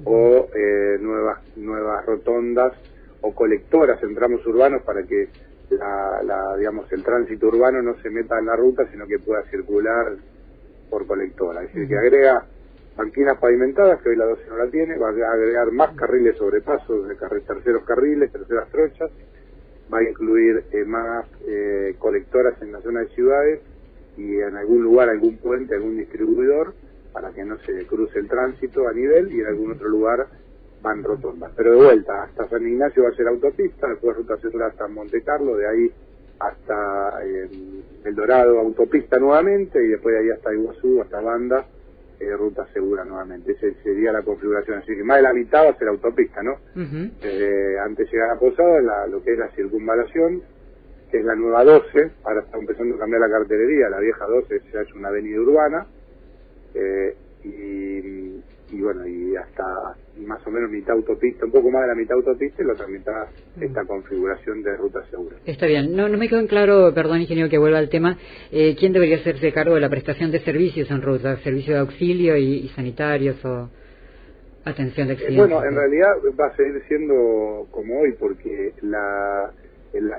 o 0.04 0.48
eh, 0.54 1.00
nuevas 1.02 1.40
nuevas 1.56 2.06
rotondas 2.06 2.74
o 3.22 3.34
colectoras 3.34 4.04
en 4.04 4.14
tramos 4.14 4.46
urbanos 4.46 4.84
para 4.84 5.02
que 5.02 5.30
la, 5.72 6.56
digamos 6.60 6.92
el 6.92 7.02
tránsito 7.02 7.48
urbano 7.48 7.82
no 7.82 7.96
se 8.04 8.12
meta 8.12 8.38
en 8.38 8.46
la 8.46 8.56
ruta 8.56 8.86
sino 8.92 9.08
que 9.08 9.18
pueda 9.18 9.42
circular 9.50 10.14
por 10.92 11.08
colectora. 11.08 11.64
Es 11.64 11.74
decir 11.74 11.88
que 11.88 11.98
agrega 11.98 12.46
banquinas 12.96 13.40
pavimentadas 13.40 14.00
que 14.04 14.10
hoy 14.10 14.16
la 14.16 14.26
12 14.26 14.44
no 14.50 14.58
la 14.58 14.68
tiene 14.68 14.96
va 15.00 15.08
a 15.10 15.34
agregar 15.34 15.72
más 15.72 15.96
carriles 15.96 16.38
sobrepasos 16.38 17.08
de 17.08 17.16
terceros 17.16 17.84
carriles 17.84 18.32
terceras 18.32 18.70
trochas 18.70 19.10
va 19.94 20.00
a 20.00 20.04
incluir 20.04 20.63
eh, 20.72 20.86
más 20.86 21.25
eh, 21.48 21.96
colectoras 22.00 22.62
en 22.62 22.72
la 22.72 22.82
zona 22.82 23.01
de 23.01 23.08
ciudades 23.10 23.62
y 24.18 24.39
en 24.39 24.56
algún 24.56 24.84
lugar 24.84 25.10
algún 25.10 25.38
puente, 25.38 25.75
algún 25.75 25.98
distribuidor 25.98 26.74
para 27.13 27.32
que 27.32 27.44
no 27.44 27.58
se 27.60 27.86
cruce 27.86 28.20
el 28.20 28.27
tránsito 28.27 28.88
a 28.88 28.94
nivel 28.94 29.32
y 29.32 29.39
en 29.39 29.48
algún 29.48 29.72
otro 29.72 29.88
lugar 29.89 30.27
van 30.82 31.04
rotondas. 31.04 31.51
Pero 31.56 31.72
de 31.72 31.77
vuelta, 31.77 32.24
hasta 32.24 32.48
San 32.50 32.68
Ignacio 32.68 33.04
va 33.04 33.10
a 33.10 33.15
ser 33.15 33.27
autopista, 33.27 33.88
después 33.88 34.18
ruta 34.18 34.38
central 34.38 34.72
hasta 34.72 34.88
Monte 34.88 35.22
Carlo, 35.22 35.58
de 35.58 35.68
ahí 35.68 35.92
hasta 36.39 37.24
eh, 37.24 37.50
El 38.04 38.15
Dorado 38.15 38.60
autopista 38.60 39.18
nuevamente 39.18 39.84
y 39.84 39.88
después 39.88 40.13
de 40.15 40.22
ahí 40.22 40.30
hasta 40.32 40.54
Iguazú, 40.54 41.01
hasta 41.01 41.22
Banda 41.22 41.65
eh, 42.19 42.38
ruta 42.38 42.67
segura 42.74 43.03
nuevamente. 43.03 43.51
Esa 43.51 43.67
sería 43.84 44.12
la 44.12 44.22
configuración. 44.22 44.79
Así 44.79 44.95
que 44.95 45.03
más 45.03 45.17
de 45.17 45.24
la 45.24 45.34
mitad 45.34 45.65
va 45.65 45.69
a 45.69 45.77
ser 45.77 45.88
autopista, 45.88 46.41
¿no? 46.43 46.57
antes 46.75 48.10
de 48.10 48.12
llegar 48.12 48.31
a 48.31 48.39
Posada, 48.39 48.81
la, 48.81 49.07
lo 49.07 49.24
que 49.24 49.34
es 49.34 49.39
la 49.39 49.50
circunvalación, 49.50 50.41
que 51.12 51.19
es 51.19 51.25
la 51.25 51.36
nueva 51.36 51.63
12, 51.63 52.12
ahora 52.24 52.41
está 52.41 52.57
empezando 52.57 52.95
a 52.95 53.00
cambiar 53.00 53.22
la 53.22 53.29
cartelería, 53.29 53.89
la 53.89 54.00
vieja 54.00 54.25
12 54.25 54.60
se 54.60 54.77
ha 54.77 54.81
hecho 54.81 54.95
una 54.98 55.10
avenida 55.10 55.39
urbana, 55.39 55.86
eh, 56.74 57.15
y, 57.43 58.25
y 58.75 58.82
bueno, 58.82 59.08
y 59.08 59.36
hasta 59.38 59.63
más 60.25 60.46
o 60.46 60.51
menos 60.51 60.70
mitad 60.70 60.96
autopista, 60.96 61.46
un 61.46 61.51
poco 61.51 61.72
más 61.72 61.84
de 61.84 61.88
la 61.88 61.96
mitad 61.96 62.17
autopista 62.17 62.62
y 62.62 62.65
la 62.65 62.74
otra 62.74 62.88
mitad 62.88 63.27
esta 63.60 63.86
configuración 63.86 64.62
de 64.63 64.75
ruta 64.75 65.01
segura. 65.10 65.38
Está 65.46 65.65
bien, 65.65 65.96
no, 65.96 66.10
no 66.10 66.17
me 66.17 66.27
quedó 66.27 66.39
en 66.39 66.48
claro, 66.48 66.94
perdón 66.94 67.22
ingeniero 67.22 67.50
que 67.50 67.58
vuelva 67.58 67.77
al 67.77 67.89
tema, 67.89 68.17
eh, 68.51 68.75
¿quién 68.77 68.91
debería 68.91 69.17
hacerse 69.17 69.53
cargo 69.53 69.75
de 69.75 69.82
la 69.82 69.89
prestación 69.89 70.32
de 70.32 70.39
servicios 70.39 70.91
en 70.91 71.01
ruta? 71.01 71.38
¿Servicio 71.38 71.74
de 71.74 71.79
auxilio 71.79 72.36
y, 72.38 72.67
sanitarios 72.75 73.44
o 73.46 73.70
atención 74.65 75.08
de 75.08 75.13
eh, 75.13 75.17
accidentes? 75.17 75.50
bueno, 75.50 75.65
en 75.65 75.75
realidad 75.75 76.10
va 76.39 76.48
a 76.48 76.55
seguir 76.55 76.82
siendo 76.88 77.67
como 77.72 78.01
hoy 78.01 78.13
porque 78.20 78.74
la, 78.82 79.51
el, 79.94 80.12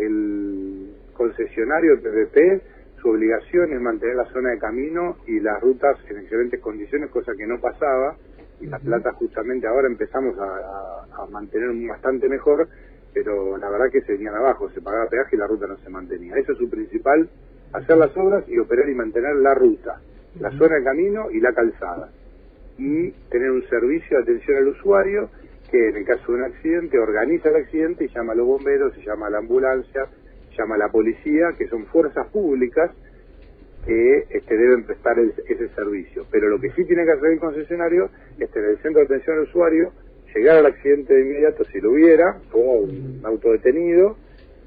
el 0.00 0.90
concesionario 1.12 2.00
PPP 2.00 2.75
su 3.00 3.10
obligación 3.10 3.72
es 3.72 3.80
mantener 3.80 4.16
la 4.16 4.24
zona 4.32 4.50
de 4.50 4.58
camino 4.58 5.16
y 5.26 5.40
las 5.40 5.60
rutas 5.60 5.98
en 6.08 6.18
excelentes 6.18 6.60
condiciones, 6.60 7.10
cosa 7.10 7.32
que 7.36 7.46
no 7.46 7.60
pasaba, 7.60 8.16
y 8.60 8.66
la 8.66 8.78
plata 8.78 9.12
justamente 9.12 9.66
ahora 9.66 9.86
empezamos 9.86 10.36
a, 10.38 11.26
mantener 11.30 11.70
bastante 11.88 12.28
mejor, 12.28 12.68
pero 13.12 13.56
la 13.58 13.68
verdad 13.68 13.90
que 13.90 14.00
se 14.02 14.12
venían 14.12 14.34
abajo, 14.34 14.70
se 14.70 14.80
pagaba 14.80 15.08
peaje 15.08 15.36
y 15.36 15.38
la 15.38 15.46
ruta 15.46 15.66
no 15.66 15.76
se 15.78 15.90
mantenía. 15.90 16.36
Eso 16.36 16.52
es 16.52 16.58
su 16.58 16.70
principal, 16.70 17.28
hacer 17.72 17.96
las 17.96 18.16
obras 18.16 18.44
y 18.48 18.58
operar 18.58 18.88
y 18.88 18.94
mantener 18.94 19.36
la 19.36 19.54
ruta, 19.54 20.00
la 20.40 20.50
zona 20.52 20.76
de 20.76 20.84
camino 20.84 21.30
y 21.30 21.40
la 21.40 21.52
calzada. 21.52 22.10
Y 22.78 23.10
tener 23.30 23.50
un 23.50 23.66
servicio 23.68 24.18
de 24.18 24.22
atención 24.22 24.58
al 24.58 24.68
usuario 24.68 25.30
que 25.70 25.88
en 25.88 25.96
el 25.96 26.04
caso 26.04 26.32
de 26.32 26.38
un 26.38 26.44
accidente 26.44 26.98
organiza 26.98 27.48
el 27.48 27.56
accidente 27.56 28.04
y 28.04 28.08
llama 28.08 28.32
a 28.32 28.36
los 28.36 28.46
bomberos, 28.46 28.96
y 28.96 29.04
llama 29.04 29.26
a 29.26 29.30
la 29.30 29.38
ambulancia, 29.38 30.06
llama 30.56 30.76
la 30.76 30.88
policía, 30.88 31.54
que 31.58 31.66
son 31.68 31.86
fuerzas 31.86 32.26
públicas 32.28 32.90
que 33.86 34.26
este, 34.30 34.56
deben 34.56 34.84
prestar 34.84 35.16
ese 35.18 35.68
servicio. 35.68 36.26
Pero 36.30 36.48
lo 36.48 36.60
que 36.60 36.70
sí 36.72 36.84
tiene 36.84 37.04
que 37.04 37.12
hacer 37.12 37.32
el 37.32 37.38
concesionario 37.38 38.10
es 38.38 38.50
tener 38.50 38.70
el 38.70 38.78
centro 38.78 39.00
de 39.00 39.06
atención 39.06 39.38
al 39.38 39.44
usuario, 39.44 39.92
llegar 40.34 40.58
al 40.58 40.66
accidente 40.66 41.14
de 41.14 41.22
inmediato 41.22 41.64
si 41.64 41.80
lo 41.80 41.92
hubiera, 41.92 42.40
como 42.50 42.72
un 42.80 43.20
auto 43.24 43.52
detenido, 43.52 44.16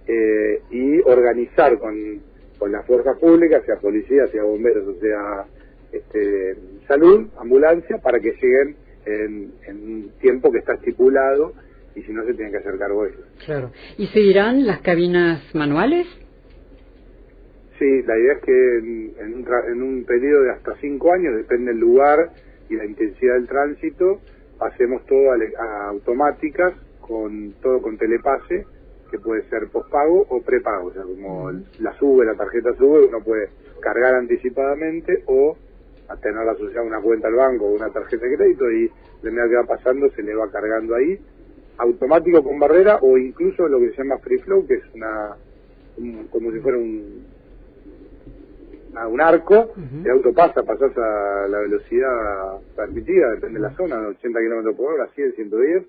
eh, 0.08 0.62
y 0.72 1.00
organizar 1.02 1.78
con, 1.78 2.22
con 2.58 2.72
las 2.72 2.86
fuerzas 2.88 3.18
públicas, 3.20 3.64
sea 3.66 3.76
policía, 3.76 4.26
sea 4.28 4.44
bomberos, 4.44 4.88
o 4.88 5.00
sea 5.00 5.46
este, 5.92 6.56
salud, 6.88 7.28
ambulancia, 7.38 7.98
para 7.98 8.20
que 8.20 8.32
lleguen 8.32 8.76
en, 9.06 9.52
en 9.68 9.76
un 9.76 10.12
tiempo 10.20 10.52
que 10.52 10.60
está 10.60 10.74
estipulado 10.74 11.54
y 11.96 12.02
si 12.04 12.12
no 12.12 12.24
se 12.26 12.34
tienen 12.34 12.52
que 12.52 12.60
hacer 12.60 12.78
cargo 12.78 13.06
ellos. 13.06 13.26
Claro. 13.46 13.72
¿Y 13.98 14.08
seguirán 14.08 14.66
las 14.66 14.82
cabinas 14.82 15.44
manuales? 15.54 16.08
Sí, 17.78 18.02
la 18.04 18.18
idea 18.18 18.34
es 18.34 18.42
que 18.42 18.78
en, 18.78 19.34
un, 19.34 19.48
en 19.72 19.82
un 19.82 20.04
periodo 20.04 20.44
de 20.44 20.52
hasta 20.52 20.76
cinco 20.82 21.14
años, 21.14 21.36
depende 21.36 21.72
del 21.72 21.80
lugar 21.80 22.32
y 22.70 22.76
la 22.76 22.86
intensidad 22.86 23.36
del 23.36 23.48
tránsito, 23.48 24.20
hacemos 24.60 25.06
todo 25.06 25.32
a, 25.32 25.88
automáticas, 25.88 26.74
con 27.00 27.54
todo 27.62 27.82
con 27.82 27.98
telepase, 27.98 28.66
que 29.10 29.18
puede 29.20 29.44
ser 29.50 29.68
pospago 29.72 30.26
o 30.30 30.42
prepago, 30.42 30.90
o 30.90 30.94
sea, 30.94 31.04
como 31.04 31.52
la 31.80 31.94
sube, 31.98 32.26
la 32.26 32.36
tarjeta 32.36 32.76
sube, 32.78 33.08
uno 33.08 33.24
puede 33.24 33.50
cargar 33.82 34.14
anticipadamente 34.16 35.24
o 35.26 35.58
tenerla 36.22 36.52
asociada 36.52 36.82
a 36.82 36.84
una 36.84 37.02
cuenta 37.02 37.28
al 37.28 37.36
banco 37.36 37.66
o 37.66 37.76
una 37.76 37.90
tarjeta 37.90 38.26
de 38.26 38.36
crédito 38.36 38.70
y 38.72 38.92
de 39.24 39.32
medida 39.32 39.50
que 39.50 39.56
va 39.56 39.76
pasando 39.76 40.10
se 40.12 40.24
le 40.24 40.36
va 40.36 40.50
cargando 40.52 40.96
ahí 40.96 41.20
automático 41.80 42.44
con 42.44 42.60
barrera 42.60 43.00
o 43.02 43.18
incluso 43.18 43.68
lo 43.68 43.80
que 43.80 43.92
se 43.92 43.98
llama 43.98 44.20
free 44.20 44.40
flow, 44.40 44.68
que 44.68 44.76
es 44.76 44.84
una 44.94 45.36
como 46.32 46.52
si 46.52 46.60
fuera 46.60 46.78
un 46.78 47.26
un 49.08 49.22
arco, 49.22 49.74
el 50.04 50.12
auto 50.12 50.34
pasa, 50.34 50.64
pasas 50.64 50.92
a 50.98 51.48
la 51.48 51.60
velocidad 51.60 52.60
permitida, 52.76 53.32
depende 53.32 53.60
de 53.60 53.68
la 53.68 53.76
zona, 53.76 54.08
80 54.08 54.40
kilómetros 54.40 54.76
por 54.76 54.94
hora, 54.94 55.08
100, 55.16 55.34
110, 55.36 55.84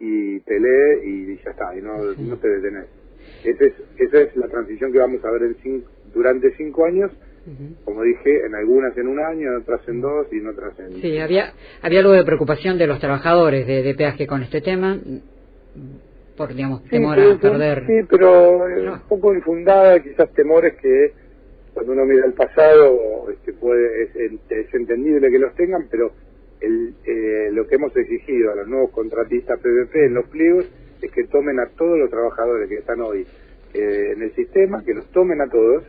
y 0.00 0.40
te 0.40 0.58
lee 0.58 1.00
y 1.04 1.36
ya 1.44 1.50
está, 1.50 1.76
y 1.76 1.82
no, 1.82 1.98
no 2.02 2.36
te 2.38 2.48
detenés. 2.48 2.86
Esa 3.44 3.64
es, 3.64 3.74
esa 3.96 4.20
es 4.20 4.36
la 4.36 4.48
transición 4.48 4.92
que 4.92 4.98
vamos 4.98 5.24
a 5.24 5.30
ver 5.30 5.42
en 5.42 5.84
durante 6.12 6.54
cinco 6.56 6.84
años 6.84 7.12
como 7.84 8.02
dije, 8.02 8.46
en 8.46 8.54
algunas 8.54 8.96
en 8.96 9.08
un 9.08 9.18
año, 9.18 9.50
en 9.50 9.56
otras 9.62 9.80
en 9.88 10.00
dos 10.00 10.26
y 10.32 10.38
en 10.38 10.48
otras 10.48 10.78
en... 10.78 11.00
Sí, 11.00 11.18
había, 11.18 11.52
había 11.80 12.00
algo 12.00 12.12
de 12.12 12.24
preocupación 12.24 12.78
de 12.78 12.86
los 12.86 13.00
trabajadores 13.00 13.66
de, 13.66 13.82
de 13.82 13.94
peaje 13.94 14.26
con 14.26 14.42
este 14.42 14.60
tema, 14.60 14.98
por, 16.36 16.54
digamos, 16.54 16.84
temor 16.84 17.18
a 17.18 17.38
perder... 17.38 17.84
Sí, 17.86 18.06
pero 18.08 18.68
eh, 18.68 18.90
un 18.90 19.08
poco 19.08 19.34
infundada, 19.34 20.00
quizás 20.00 20.32
temores 20.34 20.74
que 20.80 21.12
cuando 21.74 21.92
uno 21.92 22.04
mira 22.04 22.26
el 22.26 22.34
pasado 22.34 23.30
este, 23.30 23.52
puede, 23.54 24.04
es, 24.04 24.74
entendible 24.74 25.30
que 25.30 25.38
los 25.38 25.54
tengan, 25.54 25.86
pero 25.90 26.12
el, 26.60 26.94
eh, 27.04 27.50
lo 27.52 27.66
que 27.66 27.74
hemos 27.76 27.96
exigido 27.96 28.52
a 28.52 28.56
los 28.56 28.68
nuevos 28.68 28.90
contratistas 28.90 29.58
PVP 29.58 30.06
en 30.06 30.14
los 30.14 30.28
pliegos 30.28 30.70
es 31.00 31.10
que 31.10 31.24
tomen 31.24 31.58
a 31.58 31.66
todos 31.76 31.98
los 31.98 32.10
trabajadores 32.10 32.68
que 32.68 32.76
están 32.76 33.00
hoy 33.00 33.26
eh, 33.74 34.12
en 34.14 34.22
el 34.22 34.32
sistema, 34.34 34.84
que 34.84 34.94
los 34.94 35.10
tomen 35.10 35.40
a 35.40 35.48
todos, 35.48 35.84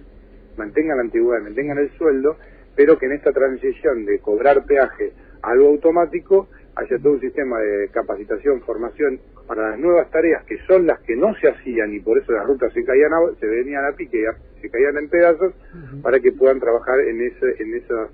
mantengan 0.57 0.97
la 0.97 1.03
antigüedad, 1.03 1.41
mantengan 1.41 1.77
el 1.77 1.91
sueldo, 1.97 2.37
pero 2.75 2.97
que 2.97 3.05
en 3.05 3.13
esta 3.13 3.31
transición 3.31 4.05
de 4.05 4.19
cobrar 4.19 4.65
peaje 4.65 5.13
a 5.41 5.51
algo 5.51 5.67
automático 5.67 6.47
haya 6.75 6.97
todo 6.97 7.13
un 7.13 7.21
sistema 7.21 7.59
de 7.59 7.89
capacitación, 7.89 8.61
formación 8.61 9.19
para 9.47 9.71
las 9.71 9.79
nuevas 9.79 10.09
tareas 10.09 10.43
que 10.45 10.57
son 10.65 10.87
las 10.87 10.99
que 11.01 11.15
no 11.15 11.35
se 11.35 11.49
hacían 11.49 11.93
y 11.93 11.99
por 11.99 12.17
eso 12.17 12.31
las 12.31 12.47
rutas 12.47 12.73
se 12.73 12.83
caían 12.83 13.11
se 13.39 13.45
venían 13.45 13.85
a 13.85 13.91
pique, 13.91 14.25
se 14.61 14.69
caían 14.69 14.97
en 14.97 15.09
pedazos 15.09 15.53
para 16.01 16.19
que 16.19 16.31
puedan 16.31 16.59
trabajar 16.59 16.99
en 17.01 17.21
ese, 17.21 17.61
en 17.61 17.75
esas 17.75 18.09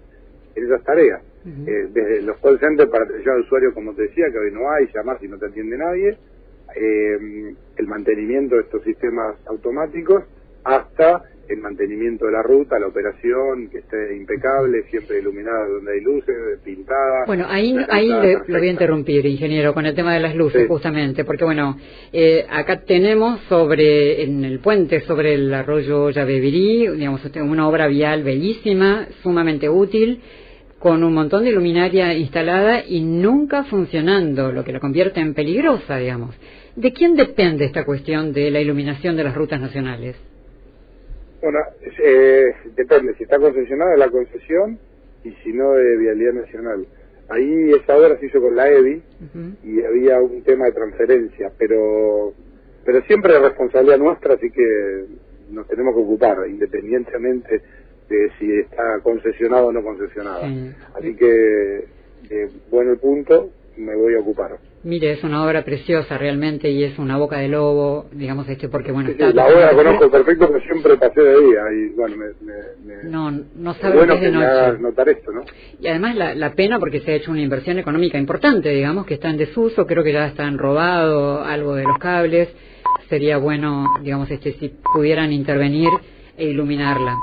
en 0.55 0.65
esas 0.65 0.83
tareas. 0.83 1.21
Eh, 1.45 1.87
desde 1.93 2.21
los 2.21 2.37
call 2.39 2.59
centers 2.59 2.89
para 2.89 3.05
atención 3.05 3.35
al 3.35 3.41
usuario, 3.41 3.73
como 3.73 3.93
te 3.93 4.03
decía, 4.03 4.29
que 4.29 4.37
hoy 4.37 4.51
no 4.51 4.69
hay, 4.71 4.87
llamar 4.93 5.19
si 5.19 5.27
no 5.27 5.37
te 5.37 5.45
atiende 5.45 5.77
nadie, 5.77 6.17
eh, 6.75 7.55
el 7.77 7.87
mantenimiento 7.87 8.55
de 8.55 8.61
estos 8.61 8.83
sistemas 8.83 9.37
automáticos, 9.47 10.25
hasta 10.63 11.23
el 11.49 11.59
mantenimiento 11.59 12.25
de 12.25 12.31
la 12.31 12.43
ruta, 12.43 12.79
la 12.79 12.87
operación, 12.87 13.69
que 13.69 13.79
esté 13.79 14.15
impecable, 14.15 14.83
siempre 14.89 15.19
iluminada 15.19 15.67
donde 15.67 15.93
hay 15.93 16.01
luces, 16.01 16.35
pintada. 16.63 17.25
Bueno, 17.25 17.45
ahí, 17.49 17.75
ahí 17.89 18.07
le, 18.07 18.33
lo 18.45 18.59
voy 18.59 18.67
a 18.67 18.71
interrumpir, 18.71 19.25
ingeniero, 19.25 19.73
con 19.73 19.85
el 19.85 19.95
tema 19.95 20.13
de 20.13 20.19
las 20.19 20.35
luces, 20.35 20.67
justamente, 20.67 21.25
porque 21.25 21.43
bueno, 21.43 21.77
eh, 22.13 22.45
acá 22.49 22.81
tenemos 22.81 23.39
sobre, 23.49 24.23
en 24.23 24.45
el 24.45 24.59
puente 24.59 25.01
sobre 25.01 25.33
el 25.33 25.53
arroyo 25.53 26.11
Yabevirí, 26.11 26.87
digamos, 26.89 27.21
una 27.35 27.67
obra 27.67 27.87
vial 27.87 28.23
bellísima, 28.23 29.07
sumamente 29.23 29.69
útil, 29.69 30.21
con 30.77 31.03
un 31.03 31.13
montón 31.13 31.43
de 31.43 31.51
luminaria 31.51 32.13
instalada 32.13 32.83
y 32.87 33.01
nunca 33.01 33.65
funcionando, 33.65 34.51
lo 34.51 34.63
que 34.63 34.71
la 34.71 34.79
convierte 34.79 35.19
en 35.19 35.33
peligrosa, 35.33 35.97
digamos. 35.97 36.35
¿De 36.75 36.93
quién 36.93 37.15
depende 37.15 37.65
esta 37.65 37.83
cuestión 37.83 38.31
de 38.31 38.49
la 38.49 38.61
iluminación 38.61 39.17
de 39.17 39.23
las 39.25 39.35
rutas 39.35 39.59
nacionales? 39.59 40.15
Bueno, 41.41 41.59
eh, 42.03 42.53
depende, 42.75 43.15
si 43.15 43.23
está 43.23 43.39
concesionada 43.39 43.95
la 43.95 44.09
concesión 44.09 44.77
y 45.23 45.31
si 45.43 45.53
no 45.53 45.73
de 45.73 45.97
Vialidad 45.97 46.33
Nacional. 46.33 46.85
Ahí 47.29 47.71
esa 47.71 47.95
obra 47.95 48.17
se 48.19 48.25
hizo 48.25 48.41
con 48.41 48.55
la 48.55 48.69
EBI 48.69 49.03
y 49.63 49.83
había 49.83 50.19
un 50.19 50.41
tema 50.43 50.65
de 50.65 50.71
transferencia, 50.71 51.51
pero 51.57 52.33
pero 52.85 53.01
siempre 53.03 53.35
es 53.35 53.41
responsabilidad 53.41 53.99
nuestra, 53.99 54.33
así 54.33 54.49
que 54.49 55.05
nos 55.51 55.67
tenemos 55.67 55.93
que 55.93 56.01
ocupar, 56.01 56.37
independientemente 56.47 57.61
de 58.09 58.31
si 58.39 58.51
está 58.59 58.99
concesionado 59.03 59.67
o 59.67 59.71
no 59.71 59.83
concesionada. 59.83 60.47
Así 60.95 61.15
que, 61.15 61.85
eh, 62.31 62.49
bueno 62.71 62.91
el 62.91 62.97
punto, 62.97 63.51
me 63.77 63.95
voy 63.95 64.15
a 64.15 64.19
ocupar. 64.19 64.57
Mire, 64.81 65.11
es 65.11 65.23
una 65.25 65.43
obra 65.43 65.65
preciosa 65.65 66.17
realmente 66.17 66.69
y 66.69 66.85
es 66.85 66.97
una 66.99 67.17
boca 67.17 67.39
de 67.39 67.49
lobo, 67.49 68.05
digamos, 68.13 68.47
este 68.47 68.69
porque 68.69 68.93
bueno... 68.93 69.09
está, 69.09 69.29
la 69.33 69.47
obra 69.47 69.71
la 69.71 69.73
conozco 69.73 70.09
perfecto, 70.09 70.47
pero 70.47 70.63
siempre 70.65 70.95
pasé 70.95 71.21
de 71.21 71.41
día 71.41 71.61
y 71.73 71.89
bueno, 71.95 72.15
me... 72.15 73.09
no, 73.09 73.29
no 73.55 73.73
sabe 73.73 73.97
bueno 73.97 74.15
de 74.15 74.31
noche. 74.31 74.79
notar 74.79 75.09
esto, 75.09 75.33
¿no? 75.33 75.41
Y 75.81 75.87
además 75.87 76.15
la, 76.15 76.33
la 76.33 76.53
pena 76.53 76.79
porque 76.79 77.01
se 77.01 77.11
ha 77.11 77.15
hecho 77.15 77.31
una 77.31 77.41
inversión 77.41 77.77
económica 77.77 78.17
importante, 78.17 78.69
digamos, 78.69 79.05
que 79.05 79.15
está 79.15 79.29
en 79.29 79.37
desuso, 79.37 79.85
creo 79.85 80.01
que 80.01 80.13
ya 80.13 80.27
están 80.27 80.57
robado 80.57 81.43
algo 81.43 81.75
de 81.75 81.83
los 81.83 81.97
cables, 81.97 82.47
sería 83.09 83.37
bueno, 83.37 83.85
digamos, 84.01 84.31
este 84.31 84.53
si 84.53 84.71
pudieran 84.93 85.33
intervenir 85.33 85.89
e 86.37 86.45
iluminarla. 86.45 87.17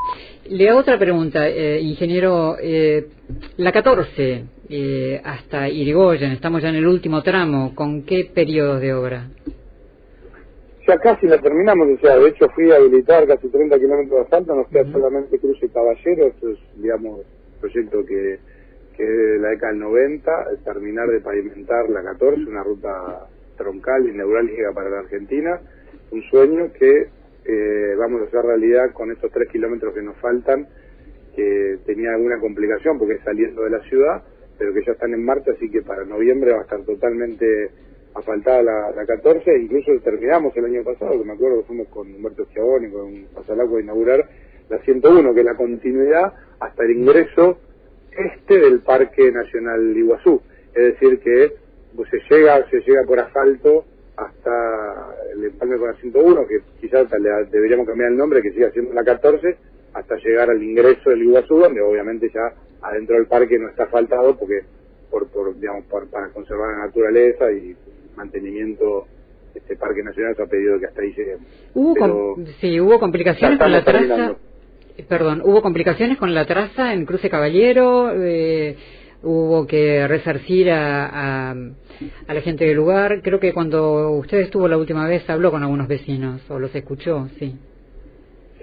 Le 0.49 0.69
hago 0.69 0.81
otra 0.81 0.99
pregunta, 0.99 1.49
eh, 1.49 1.81
ingeniero, 1.81 2.57
eh, 2.61 3.09
la 3.57 3.73
14 3.73 4.45
eh, 4.69 5.21
hasta 5.25 5.69
Irigoyen, 5.69 6.33
estamos 6.33 6.63
ya 6.63 6.69
en 6.69 6.77
el 6.77 6.87
último 6.87 7.23
tramo, 7.23 7.75
¿con 7.75 8.05
qué 8.05 8.31
periodos 8.33 8.81
de 8.81 8.95
obra? 8.95 9.29
Ya 10.87 10.99
casi 10.99 11.27
la 11.27 11.39
terminamos, 11.39 11.89
o 11.89 12.01
sea, 12.01 12.17
de 12.17 12.29
hecho 12.29 12.49
fui 12.55 12.71
a 12.71 12.77
habilitar 12.77 13.27
casi 13.27 13.49
30 13.49 13.77
kilómetros 13.79 14.19
de 14.19 14.21
asfalto, 14.23 14.55
nos 14.55 14.69
queda 14.69 14.93
solamente 14.93 15.39
Cruce 15.39 15.69
Caballero, 15.69 16.27
esto 16.27 16.51
es, 16.51 16.59
digamos, 16.77 17.21
proyecto 17.61 18.05
que, 18.07 18.39
que 18.97 19.03
es 19.03 19.09
de 19.09 19.39
la 19.41 19.49
década 19.49 19.73
del 19.73 19.81
90, 19.81 20.33
terminar 20.65 21.09
de 21.09 21.21
pavimentar 21.21 21.91
la 21.91 22.03
14, 22.05 22.43
una 22.43 22.63
ruta 22.63 23.27
troncal 23.57 24.07
y 24.09 24.13
neurálgica 24.13 24.73
para 24.73 24.91
la 24.91 24.99
Argentina, 25.01 25.61
un 26.13 26.23
sueño 26.31 26.71
que 26.79 27.09
eh, 27.49 27.95
vamos 27.97 28.23
a 28.23 28.25
hacer 28.25 28.43
realidad 28.43 28.93
con 28.93 29.11
estos 29.11 29.31
tres 29.31 29.49
kilómetros 29.51 29.95
que 29.95 30.03
nos 30.03 30.17
faltan, 30.19 30.67
que 31.35 31.79
tenía 31.85 32.11
alguna 32.15 32.41
complicación 32.41 32.99
porque 32.99 33.15
es 33.15 33.25
saliendo 33.25 33.63
de 33.63 33.71
la 33.71 33.81
ciudad, 33.85 34.23
pero 34.59 34.73
que 34.73 34.85
ya 34.85 34.93
están 34.93 35.13
en 35.13 35.25
marcha, 35.25 35.53
así 35.53 35.71
que 35.71 35.83
para 35.83 36.05
noviembre 36.05 36.53
va 36.53 36.61
a 36.61 36.63
estar 36.63 36.83
totalmente 36.83 37.71
asfaltada 38.15 38.63
la, 38.63 38.91
la 38.93 39.07
14, 39.07 39.59
incluso 39.59 39.93
terminamos 40.03 40.57
el 40.57 40.65
año 40.65 40.83
pasado, 40.83 41.19
que 41.19 41.25
me 41.25 41.35
acuerdo 41.35 41.61
que 41.61 41.67
fuimos 41.67 41.89
con 41.89 42.15
Humberto 42.15 42.47
Schiavone, 42.47 42.91
con 42.91 43.27
Pasalaco 43.35 43.77
a 43.77 43.81
inaugurar 43.81 44.29
la 44.69 44.79
101, 44.79 45.35
que 45.35 45.41
es 45.41 45.47
la 45.47 45.57
continuidad 45.57 46.33
hasta 46.59 46.85
el 46.85 46.93
ingreso 46.93 47.59
este 48.11 48.59
del 48.59 48.81
Parque 48.81 49.31
Nacional 49.31 49.95
Iguazú, 49.97 50.41
es 50.75 50.95
decir 50.95 51.21
que 51.21 51.53
se 52.11 52.19
llega 52.31 52.69
se 52.71 52.81
llega 52.81 53.03
por 53.05 53.19
asfalto 53.19 53.85
hasta 54.17 55.15
el 55.33 55.45
empalme 55.45 55.79
con 55.79 55.89
la 55.89 55.95
101, 55.95 56.47
que 56.47 56.61
quizás 56.81 57.07
deberíamos 57.51 57.87
cambiar 57.87 58.11
el 58.11 58.17
nombre, 58.17 58.43
que 58.43 58.53
siga 58.53 58.71
siendo 58.71 58.95
la 58.95 59.05
14, 59.05 59.57
hasta 59.93 60.17
llegar 60.17 60.51
al 60.51 60.63
ingreso 60.63 61.11
del 61.11 61.23
Iguazú, 61.23 61.59
donde 61.59 61.81
obviamente 61.81 62.31
ya 62.33 62.53
adentro 62.83 63.17
del 63.17 63.27
parque 63.27 63.59
no 63.59 63.69
está 63.69 63.85
asfaltado 63.85 64.37
porque 64.37 64.61
por, 65.11 65.29
por 65.29 65.55
digamos 65.59 65.85
para 65.87 66.29
conservar 66.31 66.71
la 66.73 66.87
naturaleza 66.87 67.51
y 67.53 67.77
mantenimiento 68.17 69.07
este 69.55 69.77
parque 69.77 70.03
nacional 70.03 70.37
se 70.37 70.43
ha 70.43 70.47
pedido 70.47 70.79
que 70.79 70.87
hasta 70.87 71.01
ahí 71.01 71.15
lleguemos. 71.17 71.47
Hubo 71.75 72.37
sí, 72.61 72.79
hubo 72.81 72.99
complicaciones 72.99 73.59
con 73.59 73.73
la 73.73 73.85
traza. 73.85 74.37
Perdón, 75.09 75.43
hubo 75.45 75.63
complicaciones 75.63 76.19
con 76.19 76.35
la 76.35 76.47
traza 76.47 76.95
en 76.95 77.05
Cruce 77.05 77.29
Caballero. 77.29 78.13
Eh, 78.15 78.77
hubo 79.27 79.67
que 79.67 80.07
resarcir 80.07 80.71
a, 80.71 81.51
a, 81.51 81.55
la 82.35 82.41
gente 82.41 82.65
del 82.65 82.77
lugar. 82.77 83.21
Creo 83.23 83.41
que 83.41 83.53
cuando 83.53 84.11
usted 84.13 84.39
estuvo 84.39 84.69
la 84.69 84.79
última 84.79 85.07
vez 85.09 85.29
habló 85.29 85.51
con 85.51 85.63
algunos 85.63 85.89
vecinos 85.89 86.49
o 86.51 86.59
los 86.59 86.75
escuchó, 86.75 87.29
sí. 87.39 87.59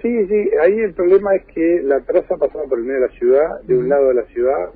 Sí, 0.00 0.26
sí, 0.26 0.50
ahí 0.62 0.78
el 0.80 0.92
problema 0.94 1.34
es 1.34 1.46
que 1.54 1.80
la 1.82 2.00
traza 2.00 2.36
pasaba 2.36 2.64
por 2.64 2.78
el 2.78 2.84
medio 2.84 3.00
de 3.00 3.08
la 3.08 3.12
ciudad, 3.14 3.60
de 3.62 3.76
un 3.76 3.88
lado 3.88 4.08
de 4.08 4.14
la 4.14 4.24
ciudad, 4.24 4.70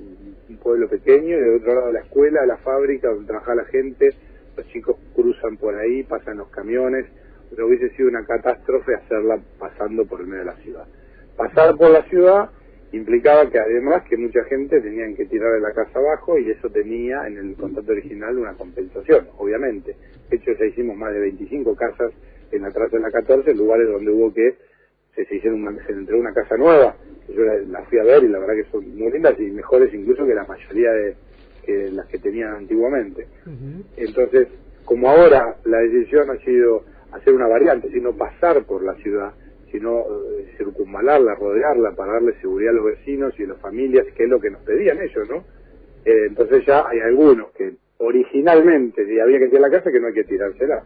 un 0.49 0.57
pueblo 0.57 0.89
pequeño, 0.89 1.37
y 1.37 1.41
del 1.41 1.57
otro 1.57 1.75
lado 1.75 1.87
de 1.89 1.93
la 1.95 2.01
escuela, 2.01 2.47
la 2.47 2.57
fábrica 2.59 3.09
donde 3.09 3.27
trabajaba 3.27 3.57
la 3.57 3.65
gente, 3.67 4.11
los 4.57 4.67
chicos 4.69 4.97
cruzan 5.15 5.59
por 5.59 5.75
ahí, 5.75 6.03
pasan 6.05 6.39
los 6.39 6.49
camiones, 6.49 7.07
pero 7.51 7.67
hubiese 7.67 7.91
sido 7.91 8.09
una 8.09 8.25
catástrofe 8.25 8.95
hacerla 8.95 9.39
pasando 9.59 10.07
por 10.07 10.21
el 10.21 10.29
medio 10.29 10.45
de 10.45 10.51
la 10.51 10.57
ciudad. 10.57 10.87
Pasar 11.37 11.77
por 11.77 11.91
la 11.91 12.03
ciudad 12.05 12.49
implicaba 12.93 13.51
que 13.51 13.59
además 13.59 14.03
que 14.09 14.17
mucha 14.17 14.43
gente 14.45 14.81
tenían 14.81 15.15
que 15.15 15.27
tirar 15.27 15.53
de 15.53 15.61
la 15.61 15.73
casa 15.73 15.99
abajo 15.99 16.39
y 16.39 16.51
eso 16.51 16.71
tenía 16.71 17.27
en 17.27 17.37
el 17.37 17.55
contrato 17.57 17.93
original 17.93 18.39
una 18.39 18.55
compensación, 18.55 19.29
obviamente. 19.37 19.97
De 20.31 20.37
hecho 20.37 20.53
ya 20.59 20.67
hicimos 20.67 20.97
más 20.97 21.13
de 21.13 21.21
25 21.21 21.77
casas 21.77 22.13
en 22.51 22.63
la 22.63 22.71
traza 22.71 22.97
de 22.97 23.03
la 23.03 23.11
14, 23.11 23.55
lugares 23.55 23.89
donde 23.89 24.11
hubo 24.11 24.33
que 24.33 24.57
se, 25.15 25.23
hicieron 25.35 25.63
una, 25.63 25.87
se 25.87 25.93
entregó 25.93 26.21
una 26.21 26.33
casa 26.33 26.57
nueva. 26.57 26.97
Yo 27.29 27.43
la, 27.45 27.83
fui 27.83 27.99
a 27.99 28.05
ver 28.05 28.25
y 28.25 28.29
la 28.29 28.39
verdad 28.39 28.55
que 28.55 28.71
son 28.71 28.89
muy 28.97 29.13
lindas 29.13 29.39
y 29.39 29.51
mejores 29.51 29.93
incluso 29.93 30.27
que 30.27 30.35
la 30.35 30.45
mayoría 30.45 30.93
de 30.93 31.17
que 31.65 31.91
las 31.91 32.07
que 32.07 32.19
tenían 32.19 32.55
antiguamente. 32.55 33.27
Entonces, 33.97 34.49
como 34.87 35.11
ahora 35.11 35.57
la 35.65 35.79
decisión 35.81 36.31
ha 36.31 36.39
sido 36.39 36.85
hacer 37.13 37.35
una 37.35 37.47
variante, 37.47 37.91
sino 37.91 38.17
pasar 38.17 38.65
por 38.65 38.83
la 38.83 38.95
ciudad, 38.95 39.35
sino 39.71 40.01
eh, 40.01 40.53
circunvalarla, 40.57 41.35
rodearla 41.35 41.93
para 41.93 42.15
darle 42.15 42.35
seguridad 42.41 42.73
a 42.73 42.77
los 42.77 42.85
vecinos 42.87 43.35
y 43.39 43.45
a 43.45 43.49
las 43.49 43.61
familias, 43.61 44.07
que 44.17 44.25
es 44.25 44.29
lo 44.29 44.41
que 44.41 44.51
nos 44.51 44.63
pedían 44.63 45.01
ellos, 45.01 45.29
¿no? 45.29 45.45
Eh, 46.05 46.27
entonces 46.29 46.65
ya 46.67 46.87
hay 46.89 47.01
algunos 47.01 47.51
que 47.53 47.75
originalmente 47.99 49.03
había 49.21 49.39
que 49.39 49.49
tirar 49.49 49.63
la 49.63 49.71
casa 49.71 49.91
que 49.91 50.01
no 50.01 50.07
hay 50.07 50.15
que 50.15 50.25
tirársela 50.25 50.85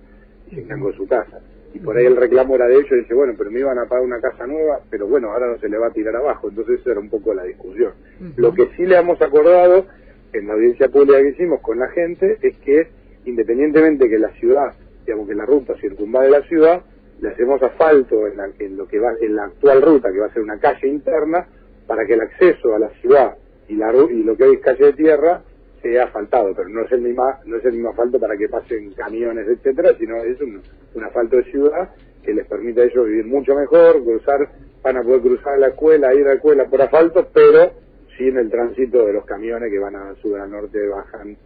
y 0.51 0.57
se 0.57 0.65
quedan 0.65 0.93
su 0.95 1.07
casa. 1.07 1.41
Y 1.75 1.79
por 1.79 1.97
ahí 1.97 2.05
el 2.05 2.17
reclamo 2.17 2.55
era 2.55 2.67
de 2.67 2.75
ellos 2.75 2.93
y 2.93 2.97
dice, 2.97 3.15
bueno, 3.15 3.35
pero 3.37 3.51
me 3.51 3.61
iban 3.61 3.79
a 3.79 3.87
pagar 3.87 4.05
una 4.05 4.21
casa 4.21 4.47
nueva, 4.47 4.81
pero 4.91 5.07
bueno, 5.07 5.31
ahora 5.33 5.49
no 5.49 5.59
se 5.59 5.69
le 5.69 5.79
va 5.79 5.87
a 5.87 5.93
tirar 5.93 6.15
abajo. 6.17 6.49
Entonces 6.49 6.81
eso 6.81 6.91
era 6.91 7.01
un 7.01 7.09
poco 7.09 7.33
la 7.33 7.45
discusión. 7.45 7.93
Lo 8.37 8.53
que 8.53 8.69
sí 8.77 8.85
le 8.85 8.99
hemos 8.99 9.21
acordado 9.23 9.87
en 10.33 10.47
la 10.47 10.55
audiencia 10.55 10.89
pública 10.89 11.23
que 11.23 11.31
hicimos 11.31 11.61
con 11.61 11.79
la 11.79 11.89
gente 11.89 12.39
es 12.43 12.57
que 12.59 12.89
independientemente 13.25 14.09
que 14.09 14.19
la 14.19 14.31
ciudad, 14.33 14.75
digamos 15.07 15.29
que 15.29 15.35
la 15.35 15.47
ruta 15.47 15.75
circunvale 15.81 16.31
la 16.31 16.43
ciudad, 16.43 16.83
le 17.23 17.29
hacemos 17.29 17.63
asfalto 17.63 18.27
en, 18.27 18.35
en 18.59 18.77
lo 18.77 18.87
que 18.89 18.99
va 18.99 19.13
en 19.21 19.37
la 19.37 19.45
actual 19.45 19.81
ruta, 19.81 20.13
que 20.13 20.19
va 20.19 20.27
a 20.27 20.33
ser 20.33 20.43
una 20.43 20.59
calle 20.59 20.89
interna, 20.89 21.47
para 21.87 22.05
que 22.05 22.15
el 22.15 22.21
acceso 22.21 22.75
a 22.75 22.81
la 22.81 22.89
ciudad 23.01 23.37
y, 23.69 23.77
la, 23.77 23.93
y 23.95 24.25
lo 24.25 24.37
que 24.37 24.51
es 24.51 24.61
calle 24.61 24.87
de 24.87 24.93
tierra 24.95 25.41
sea 25.81 26.05
asfaltado, 26.05 26.53
pero 26.55 26.69
no 26.69 26.83
es 26.85 26.91
el 26.91 27.01
mismo, 27.01 27.25
no 27.45 27.57
es 27.57 27.65
el 27.65 27.75
mismo 27.75 27.91
asfalto 27.91 28.19
para 28.19 28.37
que 28.37 28.49
pasen 28.49 28.93
camiones, 28.95 29.47
etcétera, 29.47 29.95
sino 29.99 30.17
es 30.17 30.41
un, 30.41 30.63
un 30.95 31.05
asfalto 31.05 31.37
de 31.37 31.45
ciudad 31.45 31.91
que 32.25 32.35
les 32.35 32.47
permite 32.47 32.83
a 32.83 32.85
ellos 32.85 33.07
vivir 33.07 33.27
mucho 33.27 33.55
mejor, 33.55 34.03
cruzar, 34.03 34.49
van 34.83 34.97
a 34.97 35.03
poder 35.03 35.21
cruzar 35.21 35.59
la 35.61 35.69
escuela, 35.69 36.15
ir 36.15 36.25
a 36.25 36.31
la 36.31 36.35
escuela 36.35 36.67
por 36.67 36.83
asfalto, 36.83 37.29
pero 37.33 37.71
sin 38.19 38.37
el 38.37 38.51
tránsito 38.51 39.07
de 39.07 39.13
los 39.13 39.25
camiones 39.25 39.71
que 39.71 39.79
van 39.79 39.95
a 39.95 40.15
sur, 40.17 40.41
al 40.41 40.51
norte, 40.51 40.89
bajan 40.89 41.37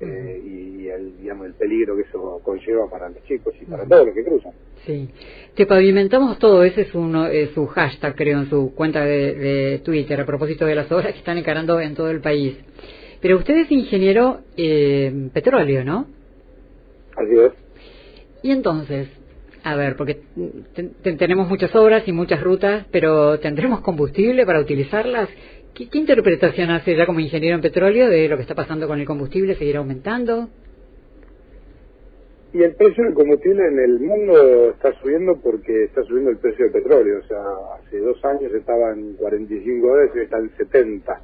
eh, 0.00 0.42
y 0.44 0.88
el, 0.88 1.16
digamos, 1.18 1.46
el 1.46 1.54
peligro 1.54 1.96
que 1.96 2.02
eso 2.02 2.40
conlleva 2.44 2.88
para 2.90 3.08
los 3.08 3.22
chicos 3.24 3.54
y 3.60 3.64
para 3.64 3.86
todos 3.86 4.06
los 4.06 4.14
que 4.14 4.24
cruzan. 4.24 4.52
Sí, 4.84 5.08
te 5.54 5.66
pavimentamos 5.66 6.38
todo, 6.38 6.62
ese 6.64 6.82
es, 6.82 6.94
uno, 6.94 7.26
su 7.54 7.66
hashtag, 7.66 8.14
creo, 8.14 8.40
en 8.40 8.50
su 8.50 8.74
cuenta 8.74 9.04
de, 9.04 9.80
Twitter, 9.84 10.20
a 10.20 10.26
propósito 10.26 10.66
de 10.66 10.74
las 10.74 10.90
obras 10.92 11.12
que 11.12 11.18
están 11.18 11.38
encarando 11.38 11.80
en 11.80 11.94
todo 11.94 12.10
el 12.10 12.20
país. 12.20 12.56
Pero 13.20 13.38
usted 13.38 13.56
es 13.56 13.70
ingeniero 13.70 14.40
eh, 14.56 15.30
petróleo, 15.32 15.84
¿no? 15.84 16.06
Así 17.16 17.34
es. 17.34 17.52
Y 18.42 18.50
entonces, 18.50 19.08
a 19.64 19.74
ver, 19.74 19.96
porque 19.96 20.20
tenemos 21.18 21.48
muchas 21.48 21.74
obras 21.74 22.06
y 22.06 22.12
muchas 22.12 22.40
rutas, 22.40 22.86
pero 22.92 23.40
¿tendremos 23.40 23.80
combustible 23.80 24.46
para 24.46 24.60
utilizarlas? 24.60 25.28
¿Qué, 25.76 25.98
interpretación 25.98 26.70
hace 26.70 26.96
ya 26.96 27.04
como 27.04 27.20
ingeniero 27.20 27.54
en 27.54 27.60
petróleo 27.60 28.08
de 28.08 28.28
lo 28.28 28.36
que 28.36 28.42
está 28.42 28.54
pasando 28.54 28.88
con 28.88 28.98
el 28.98 29.06
combustible? 29.06 29.56
¿Seguirá 29.56 29.80
aumentando? 29.80 30.48
Y 32.54 32.62
el 32.62 32.74
precio 32.76 33.04
del 33.04 33.12
combustible 33.12 33.62
en 33.66 33.78
el 33.80 34.00
mundo 34.00 34.70
está 34.70 34.98
subiendo 35.02 35.36
porque 35.36 35.84
está 35.84 36.02
subiendo 36.04 36.30
el 36.30 36.38
precio 36.38 36.64
del 36.64 36.72
petróleo. 36.72 37.18
O 37.22 37.28
sea, 37.28 37.42
hace 37.78 37.98
dos 37.98 38.24
años 38.24 38.54
estaba 38.54 38.92
en 38.92 39.16
45 39.16 39.86
dólares 39.86 40.12
y 40.14 40.20
está 40.20 40.38
en 40.38 40.50
70. 40.56 41.20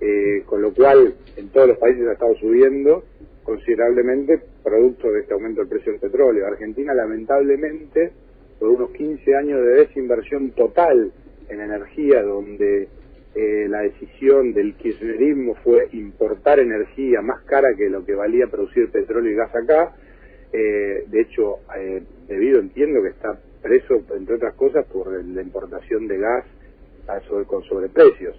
Eh, 0.00 0.42
con 0.46 0.62
lo 0.62 0.72
cual, 0.72 1.14
en 1.36 1.48
todos 1.48 1.66
los 1.66 1.78
países 1.78 2.06
ha 2.06 2.12
estado 2.12 2.36
subiendo 2.36 3.02
considerablemente 3.42 4.40
producto 4.62 5.10
de 5.10 5.22
este 5.22 5.34
aumento 5.34 5.60
del 5.60 5.68
precio 5.68 5.90
del 5.90 6.00
petróleo. 6.00 6.46
Argentina, 6.46 6.94
lamentablemente, 6.94 8.12
por 8.60 8.68
unos 8.68 8.90
15 8.92 9.34
años 9.34 9.60
de 9.60 9.72
desinversión 9.86 10.52
total 10.52 11.10
en 11.48 11.60
energía, 11.60 12.22
donde 12.22 12.88
eh, 13.34 13.66
la 13.66 13.80
decisión 13.80 14.52
del 14.52 14.74
kirchnerismo 14.74 15.54
fue 15.64 15.88
importar 15.92 16.60
energía 16.60 17.22
más 17.22 17.42
cara 17.44 17.74
que 17.74 17.88
lo 17.88 18.04
que 18.04 18.14
valía 18.14 18.46
producir 18.46 18.90
petróleo 18.90 19.32
y 19.32 19.34
gas 19.34 19.54
acá. 19.54 19.96
Eh, 20.52 21.04
de 21.08 21.20
hecho, 21.20 21.60
eh, 21.78 22.02
debido, 22.28 22.60
entiendo 22.60 23.02
que 23.02 23.08
está 23.08 23.38
preso, 23.62 24.02
entre 24.14 24.34
otras 24.34 24.54
cosas, 24.54 24.84
por 24.86 25.10
la 25.24 25.40
importación 25.40 26.06
de 26.08 26.18
gas 26.18 26.44
con 27.46 27.62
sobreprecios. 27.64 28.36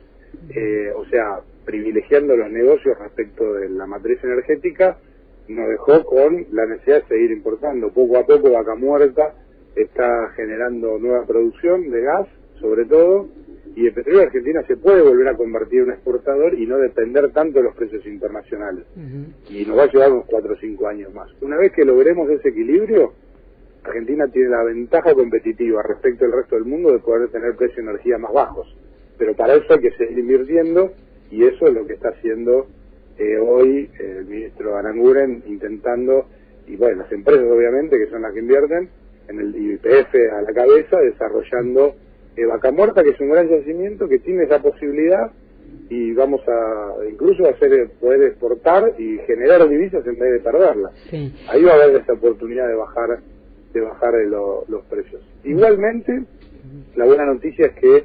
o 0.96 1.06
sea, 1.06 1.42
privilegiando 1.66 2.36
los 2.36 2.50
negocios 2.50 2.98
respecto 2.98 3.54
de 3.54 3.70
la 3.70 3.86
matriz 3.86 4.24
energética, 4.24 4.98
nos 5.48 5.70
dejó 5.70 6.06
con 6.06 6.46
la 6.52 6.66
necesidad 6.66 7.02
de 7.04 7.08
seguir 7.08 7.32
importando. 7.32 7.92
Poco 7.92 8.18
a 8.18 8.26
poco, 8.26 8.52
Vaca 8.52 8.76
Muerta 8.76 9.34
está 9.76 10.30
generando 10.36 10.98
nueva 11.00 11.26
producción 11.26 11.90
de 11.90 12.02
gas, 12.02 12.28
sobre 12.60 12.86
todo, 12.86 13.28
y 13.76 13.88
el 13.88 13.94
petróleo 13.94 14.22
de 14.22 14.26
Argentina 14.28 14.62
se 14.68 14.78
puede 14.78 15.02
volver 15.02 15.28
a 15.30 15.38
convertir 15.38 15.80
en 15.80 15.86
un 15.86 15.92
exportador 15.94 16.54
y 16.54 16.66
no 16.68 16.78
depender 16.78 17.32
tanto 17.32 17.60
de 17.60 17.66
los 17.66 17.76
precios 17.76 18.06
internacionales. 18.06 18.86
Y 19.50 19.66
nos 19.66 19.78
va 19.78 19.84
a 19.84 19.92
llevar 19.92 20.12
unos 20.12 20.26
4 20.26 20.54
o 20.54 20.58
5 20.58 20.88
años 20.88 21.14
más. 21.14 21.30
Una 21.42 21.58
vez 21.58 21.72
que 21.74 21.86
logremos 21.86 22.30
ese 22.30 22.50
equilibrio, 22.50 23.14
Argentina 23.84 24.28
tiene 24.28 24.50
la 24.50 24.64
ventaja 24.64 25.14
competitiva 25.14 25.82
respecto 25.84 26.26
al 26.26 26.34
resto 26.34 26.56
del 26.56 26.66
mundo 26.66 26.92
de 26.92 27.00
poder 27.00 27.30
tener 27.30 27.56
precios 27.56 27.78
de 27.78 27.92
energía 27.92 28.18
más 28.18 28.34
bajos. 28.34 28.68
Pero 29.18 29.36
para 29.36 29.56
eso 29.56 29.74
hay 29.74 29.80
que 29.80 29.92
seguir 29.92 30.20
invirtiendo 30.20 30.92
y 31.32 31.46
eso 31.46 31.68
es 31.68 31.74
lo 31.74 31.86
que 31.86 31.94
está 31.94 32.10
haciendo 32.10 32.68
eh, 33.18 33.38
hoy 33.38 33.90
el 34.00 34.26
ministro 34.26 34.76
Aranguren 34.76 35.44
intentando, 35.46 36.26
y 36.68 36.76
bueno, 36.76 37.04
las 37.04 37.12
empresas 37.12 37.46
obviamente 37.46 37.98
que 37.98 38.10
son 38.10 38.24
las 38.24 38.34
que 38.34 38.40
invierten, 38.40 38.90
en 39.28 39.40
el 39.40 39.56
IPF 39.56 40.16
a 40.34 40.42
la 40.42 40.54
cabeza, 40.54 41.00
desarrollando 41.00 41.96
eh, 42.36 42.46
Vaca 42.46 42.72
Muerta, 42.72 43.04
que 43.04 43.12
es 43.12 43.20
un 43.20 43.30
gran 43.30 43.48
yacimiento 43.50 44.08
que 44.08 44.20
tiene 44.20 44.44
esa 44.44 44.62
posibilidad 44.62 45.32
y 45.90 46.14
vamos 46.14 46.42
a 46.48 46.96
incluso 47.10 47.48
hacer 47.48 47.92
poder 48.00 48.24
exportar 48.24 48.94
y 48.98 49.18
generar 49.28 49.68
divisas 49.68 50.06
en 50.06 50.18
vez 50.18 50.34
de 50.34 50.40
perderlas. 50.40 50.94
Ahí 51.50 51.64
va 51.64 51.72
a 51.72 51.84
haber 51.84 52.02
esa 52.02 52.14
oportunidad 52.14 52.68
de 52.68 52.76
bajar 52.76 53.20
de 53.74 53.82
bajar 53.82 54.14
los 54.68 54.86
precios. 54.86 55.22
Igualmente, 55.44 56.24
la 56.96 57.06
buena 57.06 57.26
noticia 57.26 57.68
es 57.68 57.74
que 57.74 58.04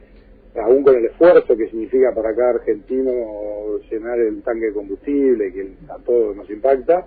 aún 0.58 0.82
con 0.82 0.96
el 0.96 1.04
esfuerzo 1.06 1.56
que 1.56 1.68
significa 1.68 2.12
para 2.14 2.34
cada 2.34 2.50
argentino 2.50 3.78
llenar 3.90 4.18
el 4.18 4.42
tanque 4.42 4.66
de 4.66 4.72
combustible, 4.72 5.52
que 5.52 5.72
a 5.88 5.98
todos 5.98 6.36
nos 6.36 6.50
impacta, 6.50 7.06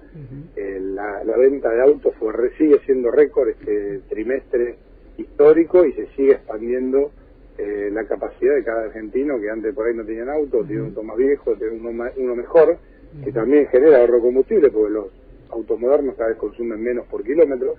eh, 0.56 0.80
la, 0.80 1.24
la, 1.24 1.38
venta 1.38 1.70
de 1.70 1.82
autos 1.82 2.14
fue, 2.18 2.32
sigue 2.58 2.80
siendo 2.86 3.12
récord 3.12 3.50
este 3.50 4.00
trimestre 4.10 4.76
histórico 5.22 5.86
y 5.86 5.94
se 5.94 6.08
sigue 6.16 6.34
expandiendo 6.34 7.12
eh, 7.58 7.90
la 7.92 8.06
capacidad 8.06 8.56
de 8.56 8.64
cada 8.64 8.84
argentino 8.86 9.40
que 9.40 9.50
antes 9.50 9.74
por 9.74 9.88
ahí 9.88 9.96
no 9.96 10.06
tenían 10.06 10.30
auto, 10.30 10.64
tiene 10.66 10.82
un 10.82 10.88
auto 10.90 11.04
más 11.04 11.18
viejo, 11.18 11.56
tiene 11.56 11.74
uno, 11.74 12.06
uno 12.18 12.36
mejor, 12.36 12.78
que 13.24 13.32
también 13.32 13.68
genera 13.68 14.00
ahorro 14.00 14.16
de 14.16 14.22
combustible, 14.22 14.70
porque 14.70 14.94
los 14.94 15.08
automodernos 15.50 16.16
cada 16.16 16.30
vez 16.30 16.38
consumen 16.38 16.82
menos 16.82 17.06
por 17.08 17.24
kilómetro. 17.24 17.76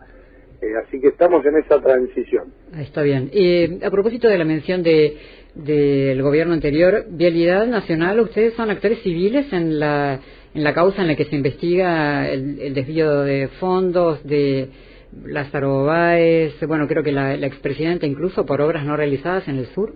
Eh, 0.61 0.74
así 0.76 1.00
que 1.00 1.09
estamos 1.09 1.44
en 1.44 1.57
esa 1.57 1.81
transición. 1.81 2.52
Está 2.78 3.02
bien. 3.02 3.31
Y 3.33 3.85
a 3.85 3.90
propósito 3.90 4.28
de 4.28 4.38
la 4.38 4.44
mención 4.44 4.83
de 4.83 5.16
del 5.55 6.22
gobierno 6.22 6.55
anterior, 6.55 7.05
Vialidad 7.11 7.66
Nacional, 7.66 8.20
ustedes 8.20 8.55
son 8.55 8.70
actores 8.70 9.02
civiles 9.02 9.52
en 9.52 9.78
la 9.78 10.18
en 10.55 10.64
la 10.64 10.74
causa 10.74 11.02
en 11.02 11.09
la 11.09 11.16
que 11.16 11.24
se 11.24 11.37
investiga 11.37 12.28
el, 12.28 12.74
desvío 12.74 13.22
de 13.22 13.48
fondos 13.59 14.22
de 14.24 14.68
Lázaro 15.25 15.85
Báez, 15.85 16.55
bueno, 16.66 16.88
creo 16.88 17.03
que 17.03 17.12
la, 17.12 17.37
la 17.37 17.46
expresidenta 17.46 18.07
incluso 18.07 18.46
por 18.46 18.61
obras 18.61 18.85
no 18.85 18.96
realizadas 18.96 19.46
en 19.48 19.57
el 19.57 19.66
sur. 19.66 19.92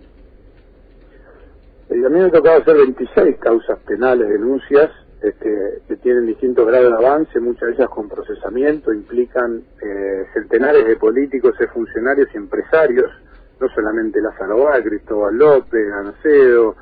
Eh, 1.88 2.02
a 2.05 2.09
mí 2.09 2.18
me 2.18 2.26
ha 2.26 2.31
tocado 2.31 2.61
hacer 2.61 2.76
26 2.76 3.37
causas 3.38 3.79
penales, 3.87 4.29
denuncias, 4.29 4.90
este, 5.22 5.81
que 5.88 5.96
tienen 5.96 6.26
distintos 6.26 6.66
grados 6.66 6.90
de 6.90 7.07
avance, 7.07 7.40
muchas 7.40 7.68
de 7.68 7.74
ellas 7.74 7.88
con 7.88 8.09
procesamiento, 8.09 8.92
implican 8.92 9.62
eh, 9.83 10.24
centenares 10.35 10.87
de 10.87 10.96
políticos, 10.96 11.57
de 11.59 11.68
funcionarios 11.68 12.29
y 12.35 12.37
empresarios, 12.37 13.11
no 13.59 13.68
solamente 13.70 14.20
Lázaro 14.20 14.64
Báez, 14.64 14.85
Cristóbal 14.85 15.37
López, 15.37 15.88
Gancedo, 15.88 16.76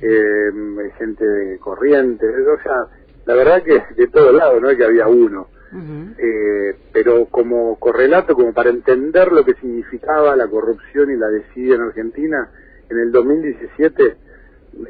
eh, 0.00 0.50
gente 0.98 1.24
de 1.26 1.58
Corrientes, 1.58 2.30
o 2.30 2.62
sea, 2.62 2.86
la 3.26 3.34
verdad 3.34 3.62
que 3.62 3.82
de 3.96 4.06
todos 4.08 4.34
lados, 4.34 4.60
no 4.60 4.70
es 4.70 4.76
que 4.76 4.84
había 4.84 5.08
uno. 5.08 5.48
Eh, 5.74 6.76
pero 6.92 7.26
como 7.26 7.78
correlato, 7.78 8.34
como 8.34 8.52
para 8.52 8.70
entender 8.70 9.32
lo 9.32 9.44
que 9.44 9.54
significaba 9.54 10.36
la 10.36 10.46
corrupción 10.48 11.10
y 11.10 11.16
la 11.16 11.28
desidia 11.28 11.76
en 11.76 11.82
Argentina, 11.82 12.50
en 12.90 12.98
el 12.98 13.12
2017 13.12 14.16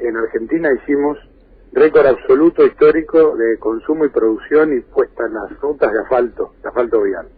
en 0.01 0.17
Argentina 0.17 0.71
hicimos 0.73 1.19
récord 1.73 2.07
absoluto 2.07 2.65
histórico 2.65 3.37
de 3.37 3.59
consumo 3.59 4.05
y 4.05 4.11
producción 4.11 4.77
y 4.77 4.81
puesta 4.81 5.27
en 5.27 5.35
las 5.35 5.61
rutas 5.61 5.93
de 5.93 6.01
asfalto, 6.01 6.55
de 6.63 6.69
asfalto 6.69 7.03
vial. 7.03 7.29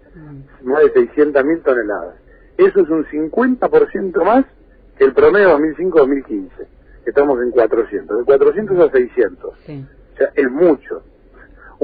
Más 0.62 0.80
de 0.80 0.94
600.000 0.94 1.62
toneladas. 1.62 2.16
Eso 2.56 2.80
es 2.80 2.88
un 2.88 3.04
50% 3.04 4.24
más 4.24 4.44
que 4.96 5.04
el 5.04 5.12
promedio 5.12 5.58
2005-2015. 5.58 6.50
Estamos 7.06 7.42
en 7.42 7.50
400. 7.50 8.18
De 8.18 8.24
400 8.24 8.78
a 8.78 8.92
600. 8.92 9.54
Sí. 9.66 9.86
O 10.14 10.16
sea, 10.16 10.30
es 10.34 10.50
mucho. 10.50 11.02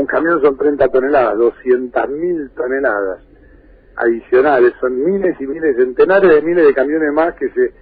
Un 0.00 0.06
camión 0.06 0.40
son 0.40 0.56
30 0.56 0.88
toneladas, 0.88 1.36
200.000 1.36 2.50
toneladas 2.54 3.20
adicionales. 3.96 4.72
Son 4.80 5.04
miles 5.04 5.38
y 5.38 5.46
miles, 5.46 5.76
centenares 5.76 6.36
de 6.36 6.40
miles 6.40 6.64
de 6.64 6.72
camiones 6.72 7.12
más 7.12 7.34
que 7.34 7.50
se 7.50 7.74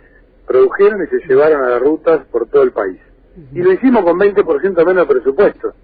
produjeron 0.45 1.01
y 1.05 1.07
se 1.07 1.29
llevaron 1.29 1.63
a 1.63 1.71
las 1.71 1.81
rutas 1.81 2.27
por 2.33 2.49
todo 2.49 2.65
el 2.65 2.73
país. 2.73 2.99
Y 3.53 3.63
lo 3.63 3.71
hicimos 3.71 4.03
con 4.03 4.19
20% 4.19 4.85
menos 4.85 5.07
de 5.07 5.15
presupuesto. 5.15 5.75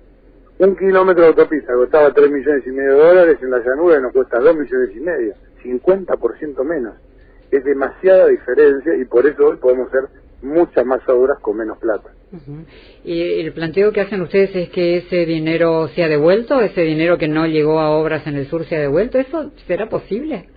Un 0.58 0.74
kilómetro 0.74 1.22
de 1.22 1.28
autopista 1.28 1.72
costaba 1.72 2.12
3 2.12 2.28
millones 2.28 2.66
y 2.66 2.70
medio 2.70 2.96
de 2.96 3.04
dólares, 3.04 3.38
en 3.40 3.50
la 3.52 3.60
llanura 3.60 4.00
nos 4.00 4.12
cuesta 4.12 4.40
2 4.40 4.56
millones 4.56 4.90
y 4.92 5.00
medio, 5.00 5.34
50% 5.62 6.64
menos. 6.64 6.94
Es 7.52 7.62
demasiada 7.62 8.26
diferencia 8.26 8.96
y 8.96 9.04
por 9.04 9.24
eso 9.24 9.50
hoy 9.50 9.56
podemos 9.58 9.86
hacer 9.86 10.08
muchas 10.44 10.84
más 10.84 11.00
obras 11.08 11.38
con 11.40 11.56
menos 11.56 11.78
plata. 11.78 12.10
¿Y 13.04 13.40
el 13.40 13.52
planteo 13.52 13.92
que 13.92 14.00
hacen 14.00 14.20
ustedes 14.20 14.54
es 14.54 14.68
que 14.70 14.98
ese 14.98 15.24
dinero 15.24 15.88
sea 15.88 16.08
devuelto, 16.08 16.60
ese 16.60 16.82
dinero 16.82 17.16
que 17.18 17.28
no 17.28 17.46
llegó 17.46 17.80
a 17.80 17.90
obras 17.90 18.26
en 18.26 18.36
el 18.36 18.46
sur 18.46 18.64
sea 18.64 18.80
devuelto? 18.80 19.18
¿Eso 19.18 19.52
será 19.66 19.88
posible? 19.88 20.48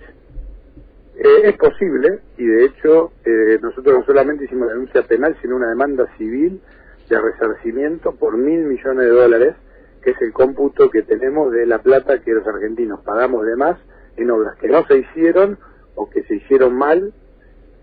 Eh, 1.18 1.50
es 1.50 1.58
posible 1.58 2.20
y 2.38 2.46
de 2.46 2.66
hecho 2.66 3.12
eh, 3.26 3.58
nosotros 3.62 4.00
no 4.00 4.06
solamente 4.06 4.46
hicimos 4.46 4.68
la 4.68 4.74
denuncia 4.74 5.02
penal, 5.04 5.36
sino 5.42 5.56
una 5.56 5.70
demanda 5.70 6.06
civil 6.18 6.62
de 7.10 7.20
resarcimiento 7.20 8.14
por 8.16 8.38
mil 8.38 8.66
millones 8.66 9.06
de 9.06 9.12
dólares, 9.12 9.56
que 10.04 10.12
es 10.12 10.22
el 10.22 10.32
cómputo 10.32 10.90
que 10.92 11.02
tenemos 11.04 11.52
de 11.52 11.66
la 11.66 11.80
plata 11.80 12.20
que 12.20 12.34
los 12.34 12.46
argentinos 12.46 13.02
pagamos 13.02 13.46
de 13.46 13.56
más 13.56 13.78
en 14.16 14.30
obras 14.30 14.58
que 14.58 14.68
no 14.68 14.86
se 14.86 15.00
hicieron 15.00 15.58
o 15.96 16.10
que 16.10 16.24
se 16.24 16.36
hicieron 16.36 16.76
mal 16.76 17.14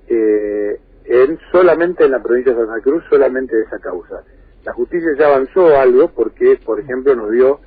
eh, 0.09 0.79
en 1.05 1.39
solamente 1.53 2.05
en 2.05 2.13
la 2.13 2.23
provincia 2.23 2.53
de 2.53 2.67
Santa 2.67 2.81
Cruz, 2.81 3.05
solamente 3.09 3.57
de 3.57 3.63
esa 3.63 3.79
causa. 3.79 4.23
La 4.65 4.73
justicia 4.73 5.11
ya 5.19 5.27
avanzó 5.27 5.77
algo 5.77 6.09
porque, 6.09 6.59
por 6.65 6.81
ejemplo, 6.81 7.15
nos 7.15 7.31
dio 7.31 7.61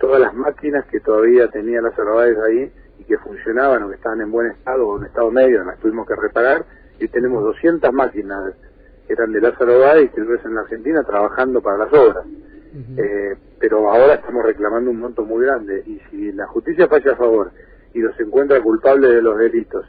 todas 0.00 0.20
las 0.20 0.34
máquinas 0.34 0.84
que 0.86 1.00
todavía 1.00 1.48
tenía 1.48 1.80
las 1.80 1.94
Báez 1.96 2.36
ahí 2.38 2.72
y 2.98 3.04
que 3.04 3.18
funcionaban 3.18 3.82
o 3.82 3.88
que 3.88 3.94
estaban 3.94 4.20
en 4.20 4.32
buen 4.32 4.48
estado 4.48 4.88
o 4.88 4.98
en 4.98 5.06
estado 5.06 5.30
medio, 5.30 5.62
las 5.62 5.78
tuvimos 5.78 6.06
que 6.08 6.16
reparar 6.16 6.64
y 6.98 7.06
tenemos 7.08 7.44
200 7.44 7.92
máquinas 7.92 8.54
que 9.06 9.12
eran 9.12 9.32
de 9.32 9.40
Lázaro 9.40 9.78
Báez 9.78 10.06
y 10.06 10.08
que 10.08 10.20
en 10.20 10.54
la 10.54 10.62
Argentina 10.62 11.02
trabajando 11.04 11.60
para 11.60 11.78
las 11.78 11.92
obras. 11.92 12.24
eh, 12.96 13.36
pero 13.58 13.90
ahora 13.90 14.14
estamos 14.14 14.44
reclamando 14.44 14.90
un 14.90 15.00
monto 15.00 15.24
muy 15.24 15.44
grande 15.44 15.82
y 15.86 16.00
si 16.10 16.32
la 16.32 16.46
justicia 16.46 16.88
falla 16.88 17.12
a 17.12 17.16
favor 17.16 17.50
y 17.92 17.98
los 17.98 18.18
encuentra 18.20 18.60
culpables 18.62 19.10
de 19.10 19.22
los 19.22 19.36
delitos, 19.38 19.84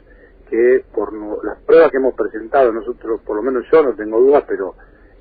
que 0.52 0.84
por 0.94 1.14
las 1.42 1.56
pruebas 1.62 1.90
que 1.90 1.96
hemos 1.96 2.12
presentado, 2.12 2.70
nosotros, 2.70 3.22
por 3.22 3.36
lo 3.36 3.42
menos 3.42 3.64
yo 3.72 3.82
no 3.82 3.94
tengo 3.94 4.20
dudas, 4.20 4.44
pero 4.46 4.74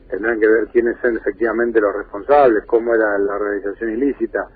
tendrán 0.10 0.38
que 0.42 0.48
ver 0.48 0.68
quiénes 0.68 0.98
son 1.02 1.16
efectivamente 1.16 1.80
los 1.80 1.96
responsables, 1.96 2.66
cómo 2.66 2.94
era 2.94 3.18
la 3.18 3.38
realización 3.38 3.92
ilícita, 3.92 4.50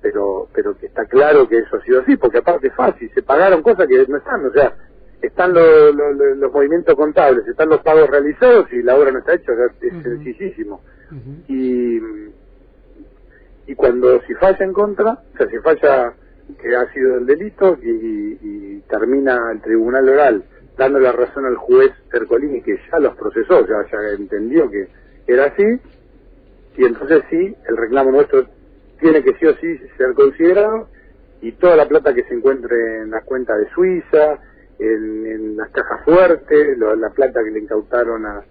pero 0.00 0.46
pero 0.54 0.78
que 0.78 0.86
está 0.86 1.04
claro 1.06 1.48
que 1.48 1.58
eso 1.58 1.76
ha 1.76 1.82
sido 1.82 2.02
así, 2.02 2.16
porque 2.16 2.38
aparte 2.38 2.68
es 2.68 2.74
fácil, 2.76 3.10
se 3.12 3.22
pagaron 3.22 3.60
cosas 3.60 3.88
que 3.88 4.06
no 4.06 4.18
están, 4.18 4.46
o 4.46 4.52
sea, 4.52 4.72
están 5.20 5.52
los, 5.52 5.96
los, 6.36 6.52
movimientos 6.52 6.94
contables, 6.94 7.48
están 7.48 7.68
los 7.68 7.80
pagos 7.80 8.08
realizados 8.08 8.72
y 8.72 8.84
la 8.84 8.94
obra 8.94 9.10
no 9.10 9.18
está 9.18 9.34
hecha, 9.34 9.50
es 9.80 10.02
sencillísimo. 10.02 10.80
Y 11.48 11.98
y 13.66 13.74
cuando 13.74 14.20
si 14.22 14.34
falla 14.34 14.64
en 14.64 14.72
contra, 14.72 15.12
o 15.12 15.36
sea, 15.36 15.48
si 15.48 15.58
falla 15.58 16.14
que 16.56 16.76
ha 16.76 16.92
sido 16.92 17.18
el 17.18 17.26
delito 17.26 17.78
y, 17.82 18.38
y 18.40 18.80
termina 18.88 19.52
el 19.52 19.60
tribunal 19.60 20.08
oral 20.08 20.44
dando 20.80 20.98
la 20.98 21.12
razón 21.12 21.44
al 21.44 21.56
juez 21.56 21.92
Ercolini 22.12 22.62
que 22.62 22.78
ya 22.90 22.98
los 22.98 23.14
procesó, 23.16 23.66
ya, 23.66 23.84
ya 23.92 23.98
entendió 24.18 24.70
que 24.70 24.88
era 25.26 25.44
así, 25.44 25.62
y 26.76 26.84
entonces 26.84 27.22
sí, 27.28 27.54
el 27.68 27.76
reclamo 27.76 28.10
nuestro 28.10 28.46
tiene 28.98 29.22
que 29.22 29.34
sí 29.34 29.46
o 29.46 29.54
sí 29.56 29.78
ser 29.98 30.14
considerado 30.14 30.88
y 31.42 31.52
toda 31.52 31.76
la 31.76 31.86
plata 31.86 32.14
que 32.14 32.24
se 32.24 32.34
encuentre 32.34 33.02
en 33.02 33.10
la 33.10 33.20
cuenta 33.22 33.56
de 33.56 33.68
Suiza, 33.70 34.38
en, 34.78 35.56
las 35.56 35.68
cajas 35.70 36.02
fuertes, 36.04 36.78
la 36.78 37.10
plata 37.10 37.44
que 37.44 37.50
le 37.50 37.60
incautaron 37.60 38.24
a, 38.24 38.42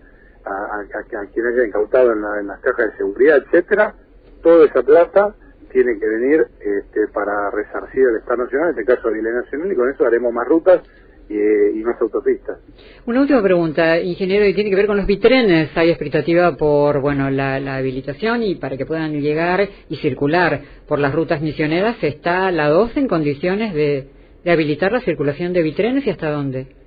a, 0.45 0.81
a, 0.81 1.25
quienes 1.33 1.53
haya 1.53 1.65
incautado 1.65 2.11
en, 2.13 2.23
en, 2.39 2.47
las 2.47 2.59
cajas 2.59 2.91
de 2.91 2.97
seguridad, 2.97 3.37
etcétera, 3.37 3.95
toda 4.43 4.65
esa 4.65 4.83
plata 4.83 5.35
tiene 5.71 5.99
que 5.99 6.07
venir 6.07 6.47
este, 6.59 7.07
para 7.13 7.51
resarcir 7.51 8.03
el 8.03 8.17
Estado 8.17 8.43
Nacional, 8.43 8.69
en 8.69 8.79
este 8.79 8.85
caso 8.85 9.07
a 9.07 9.11
nivel 9.11 9.33
nacional, 9.33 9.71
y 9.71 9.75
con 9.75 9.89
eso 9.89 10.05
haremos 10.05 10.33
más 10.33 10.47
rutas 10.47 10.81
y, 11.29 11.83
más 11.83 12.01
autopistas. 12.01 12.57
Una 13.05 13.21
última 13.21 13.41
pregunta, 13.43 13.99
ingeniero, 13.99 14.45
y 14.45 14.53
tiene 14.53 14.69
que 14.69 14.75
ver 14.75 14.87
con 14.87 14.97
los 14.97 15.05
bitrenes. 15.05 15.69
Hay 15.75 15.89
expectativa 15.89 16.55
por 16.57 17.01
bueno 17.01 17.29
la, 17.29 17.75
habilitación 17.75 18.43
y 18.43 18.55
para 18.55 18.77
que 18.77 18.85
puedan 18.85 19.13
llegar 19.21 19.67
y 19.89 19.95
circular 19.97 20.61
por 20.87 20.99
las 20.99 21.13
rutas 21.13 21.41
misioneras. 21.41 21.97
¿Está 22.01 22.51
la 22.51 22.69
2 22.69 22.97
en 22.97 23.07
condiciones 23.07 23.73
de, 23.73 24.07
de 24.43 24.51
habilitar 24.51 24.91
la 24.91 25.01
circulación 25.01 25.53
de 25.53 25.61
bitrenes 25.61 26.05
y 26.07 26.09
hasta 26.09 26.31
dónde? 26.31 26.78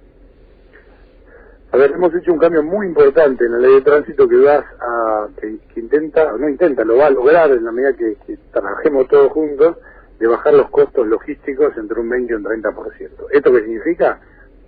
A 1.72 1.78
ver, 1.78 1.92
hemos 1.92 2.14
hecho 2.14 2.34
un 2.34 2.38
cambio 2.38 2.62
muy 2.62 2.86
importante 2.86 3.46
en 3.46 3.52
la 3.52 3.58
ley 3.58 3.76
de 3.76 3.80
tránsito 3.80 4.28
que 4.28 4.36
va 4.36 4.56
a, 4.58 5.26
que, 5.40 5.80
intenta, 5.80 6.30
no 6.32 6.46
intenta, 6.46 6.84
lo 6.84 6.98
va 6.98 7.06
a 7.06 7.10
lograr 7.10 7.50
en 7.50 7.64
la 7.64 7.72
medida 7.72 7.94
que, 7.94 8.14
trabajemos 8.52 9.08
todos 9.08 9.32
juntos, 9.32 9.78
de 10.18 10.26
bajar 10.26 10.52
los 10.52 10.68
costos 10.68 11.06
logísticos 11.06 11.74
entre 11.78 11.98
un 11.98 12.10
20 12.10 12.30
y 12.30 12.36
un 12.36 12.44
30%. 12.44 13.08
¿Esto 13.30 13.52
qué 13.52 13.60
significa? 13.62 14.20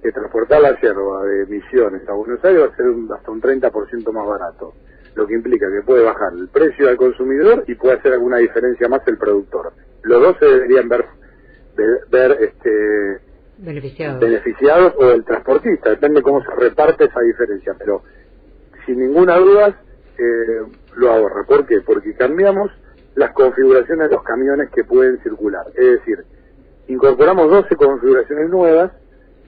Que 0.02 0.12
transportar 0.12 0.62
la 0.62 0.80
yerba 0.80 1.24
de 1.26 1.44
Misiones 1.44 2.08
a 2.08 2.14
Buenos 2.14 2.42
Aires 2.42 2.62
va 2.62 2.72
a 2.72 2.76
ser 2.76 2.86
hasta 3.14 3.30
un 3.30 3.42
30% 3.42 4.10
más 4.10 4.26
barato, 4.26 4.72
lo 5.14 5.26
que 5.26 5.34
implica 5.34 5.70
que 5.70 5.82
puede 5.82 6.02
bajar 6.04 6.32
el 6.32 6.48
precio 6.48 6.88
al 6.88 6.96
consumidor 6.96 7.64
y 7.66 7.74
puede 7.74 7.98
hacer 7.98 8.14
alguna 8.14 8.38
diferencia 8.38 8.88
más 8.88 9.06
el 9.06 9.18
productor. 9.18 9.74
Los 10.04 10.22
dos 10.22 10.36
se 10.38 10.46
deberían 10.46 10.88
ver, 10.88 11.04
ver 12.10 12.38
este, 12.40 13.23
beneficiados. 13.64 14.20
beneficiados 14.20 14.94
o 14.98 15.10
el 15.10 15.24
transportista, 15.24 15.90
depende 15.90 16.22
cómo 16.22 16.42
se 16.42 16.50
reparte 16.52 17.04
esa 17.04 17.20
diferencia, 17.20 17.74
pero 17.78 18.02
sin 18.86 18.98
ninguna 18.98 19.36
duda 19.38 19.80
eh, 20.18 20.62
lo 20.96 21.10
ahorra. 21.10 21.44
¿Por 21.44 21.66
qué? 21.66 21.80
Porque 21.80 22.14
cambiamos 22.14 22.70
las 23.14 23.32
configuraciones 23.32 24.10
de 24.10 24.16
los 24.16 24.24
camiones 24.24 24.70
que 24.70 24.84
pueden 24.84 25.18
circular. 25.22 25.66
Es 25.74 25.98
decir, 25.98 26.24
incorporamos 26.88 27.50
12 27.50 27.76
configuraciones 27.76 28.50
nuevas, 28.50 28.92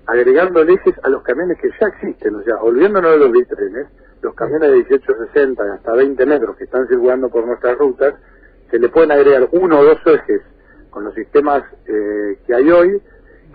agregando 0.06 0.62
ejes 0.62 0.94
a 1.02 1.08
los 1.08 1.22
camiones 1.22 1.58
que 1.60 1.68
ya 1.80 1.88
existen, 1.88 2.36
o 2.36 2.42
sea, 2.42 2.56
olvidándonos 2.56 3.12
de 3.12 3.18
los 3.18 3.32
bitrenes, 3.32 3.86
los 4.22 4.34
camiones 4.34 4.70
de 4.70 4.76
1860 4.76 5.74
hasta 5.74 5.92
20 5.92 6.26
metros 6.26 6.56
que 6.56 6.64
están 6.64 6.86
circulando 6.88 7.28
por 7.28 7.46
nuestras 7.46 7.76
rutas, 7.76 8.14
se 8.70 8.78
le 8.78 8.88
pueden 8.88 9.12
agregar 9.12 9.48
uno 9.52 9.80
o 9.80 9.84
dos 9.84 9.98
ejes 10.06 10.42
con 10.90 11.04
los 11.04 11.14
sistemas 11.14 11.62
eh, 11.86 12.38
que 12.46 12.54
hay 12.54 12.70
hoy, 12.70 13.02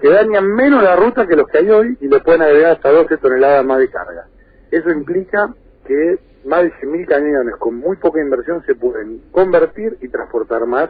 que 0.02 0.10
dañan 0.10 0.48
menos 0.48 0.84
la 0.84 0.96
ruta 0.96 1.28
que 1.28 1.36
los 1.36 1.48
que 1.48 1.60
hay 1.60 1.70
hoy 1.70 1.98
y 2.02 2.08
le 2.08 2.20
pueden 2.22 2.42
agregar 2.42 2.74
hasta 2.74 2.92
12 2.92 3.18
toneladas 3.18 3.64
más 3.64 3.78
de 3.80 3.90
carga. 3.90 4.26
Eso 4.72 4.90
implica 4.90 5.54
que 5.86 6.20
más 6.46 6.64
de 6.64 6.74
100.000 6.74 7.08
camiones 7.08 7.56
con 7.58 7.76
muy 7.76 7.98
poca 7.98 8.20
inversión 8.20 8.64
se 8.66 8.74
pueden 8.74 9.22
convertir 9.32 9.98
y 10.02 10.08
transportar 10.08 10.66
más 10.66 10.90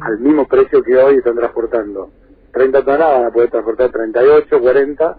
al 0.00 0.18
mismo 0.18 0.46
precio 0.46 0.82
que 0.82 0.96
hoy 0.96 1.16
están 1.16 1.36
transportando. 1.36 2.10
30 2.52 2.84
toneladas 2.84 3.18
van 3.20 3.28
a 3.28 3.32
poder 3.32 3.50
transportar 3.50 3.90
38, 3.90 4.60
40 4.60 5.18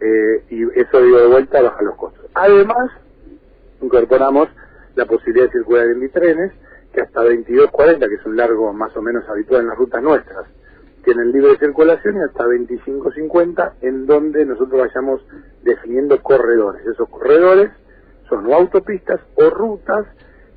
eh, 0.00 0.44
y 0.50 0.62
eso 0.80 1.02
digo 1.02 1.18
de 1.18 1.26
vuelta 1.26 1.60
baja 1.60 1.82
los 1.82 1.96
costos. 1.96 2.24
Además, 2.34 2.90
incorporamos 3.80 4.48
la 4.94 5.06
posibilidad 5.06 5.46
de 5.46 5.52
circular 5.52 5.86
en 5.86 6.00
bitrenes 6.00 6.52
que 6.92 7.00
hasta 7.00 7.22
22.40, 7.22 8.08
que 8.08 8.14
es 8.14 8.26
un 8.26 8.36
largo 8.36 8.72
más 8.72 8.96
o 8.96 9.02
menos 9.02 9.28
habitual 9.28 9.62
en 9.62 9.68
las 9.68 9.76
rutas 9.76 10.02
nuestras, 10.02 10.46
tienen 11.04 11.32
libre 11.32 11.58
circulación 11.58 12.16
y 12.16 12.20
hasta 12.20 12.44
25.50 12.44 13.72
en 13.82 14.06
donde 14.06 14.44
nosotros 14.44 14.80
vayamos 14.80 15.22
definiendo 15.62 16.22
corredores. 16.22 16.86
Esos 16.86 17.08
corredores 17.08 17.70
son 18.28 18.46
o 18.46 18.54
autopistas 18.54 19.20
o 19.34 19.50
rutas 19.50 20.06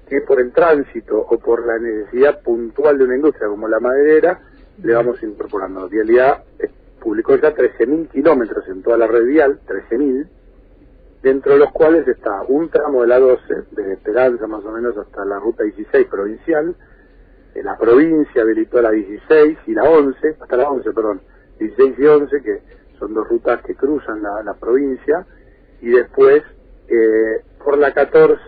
que 0.08 0.22
por 0.22 0.40
el 0.40 0.52
tránsito 0.52 1.18
o 1.18 1.38
por 1.40 1.66
la 1.66 1.80
necesidad 1.80 2.42
puntual 2.42 2.98
de 2.98 3.06
una 3.06 3.16
industria 3.16 3.48
como 3.48 3.68
la 3.68 3.80
maderera 3.80 4.40
le 4.82 4.94
vamos 4.94 5.22
incorporando. 5.24 5.88
Vialidad 5.90 6.44
publicó 7.00 7.36
ya 7.36 7.54
13.000 7.54 8.10
kilómetros 8.10 8.68
en 8.68 8.82
toda 8.82 8.98
la 8.98 9.08
red 9.08 9.26
vial, 9.26 9.60
13.000, 9.68 10.28
dentro 11.22 11.54
de 11.54 11.60
los 11.60 11.72
cuales 11.72 12.08
está 12.08 12.44
un 12.48 12.70
tramo 12.70 13.02
de 13.02 13.08
la 13.08 13.20
12, 13.20 13.42
de 13.72 13.94
Esperanza 13.94 14.48
más 14.48 14.64
o 14.66 14.72
menos 14.72 14.98
hasta 14.98 15.26
la 15.26 15.40
ruta 15.40 15.64
16 15.64 16.08
provincial, 16.08 16.76
la 17.62 17.78
provincia 17.78 18.42
habilitó 18.42 18.82
la 18.82 18.92
16 18.92 19.58
y 19.68 19.74
la 19.74 19.84
11, 19.84 20.38
hasta 20.42 20.58
la 20.58 20.70
11, 20.70 20.92
perdón, 20.92 21.22
16 21.60 22.00
y 22.00 22.06
11, 22.06 22.42
que 22.42 22.62
son 22.98 23.14
dos 23.14 23.28
rutas 23.28 23.62
que 23.64 23.76
cruzan 23.76 24.24
la, 24.24 24.54
provincia, 24.60 25.26
y 25.82 25.90
después 25.90 26.42
eh, 26.88 27.44
por 27.64 27.78
la 27.78 27.94
14 27.94 28.40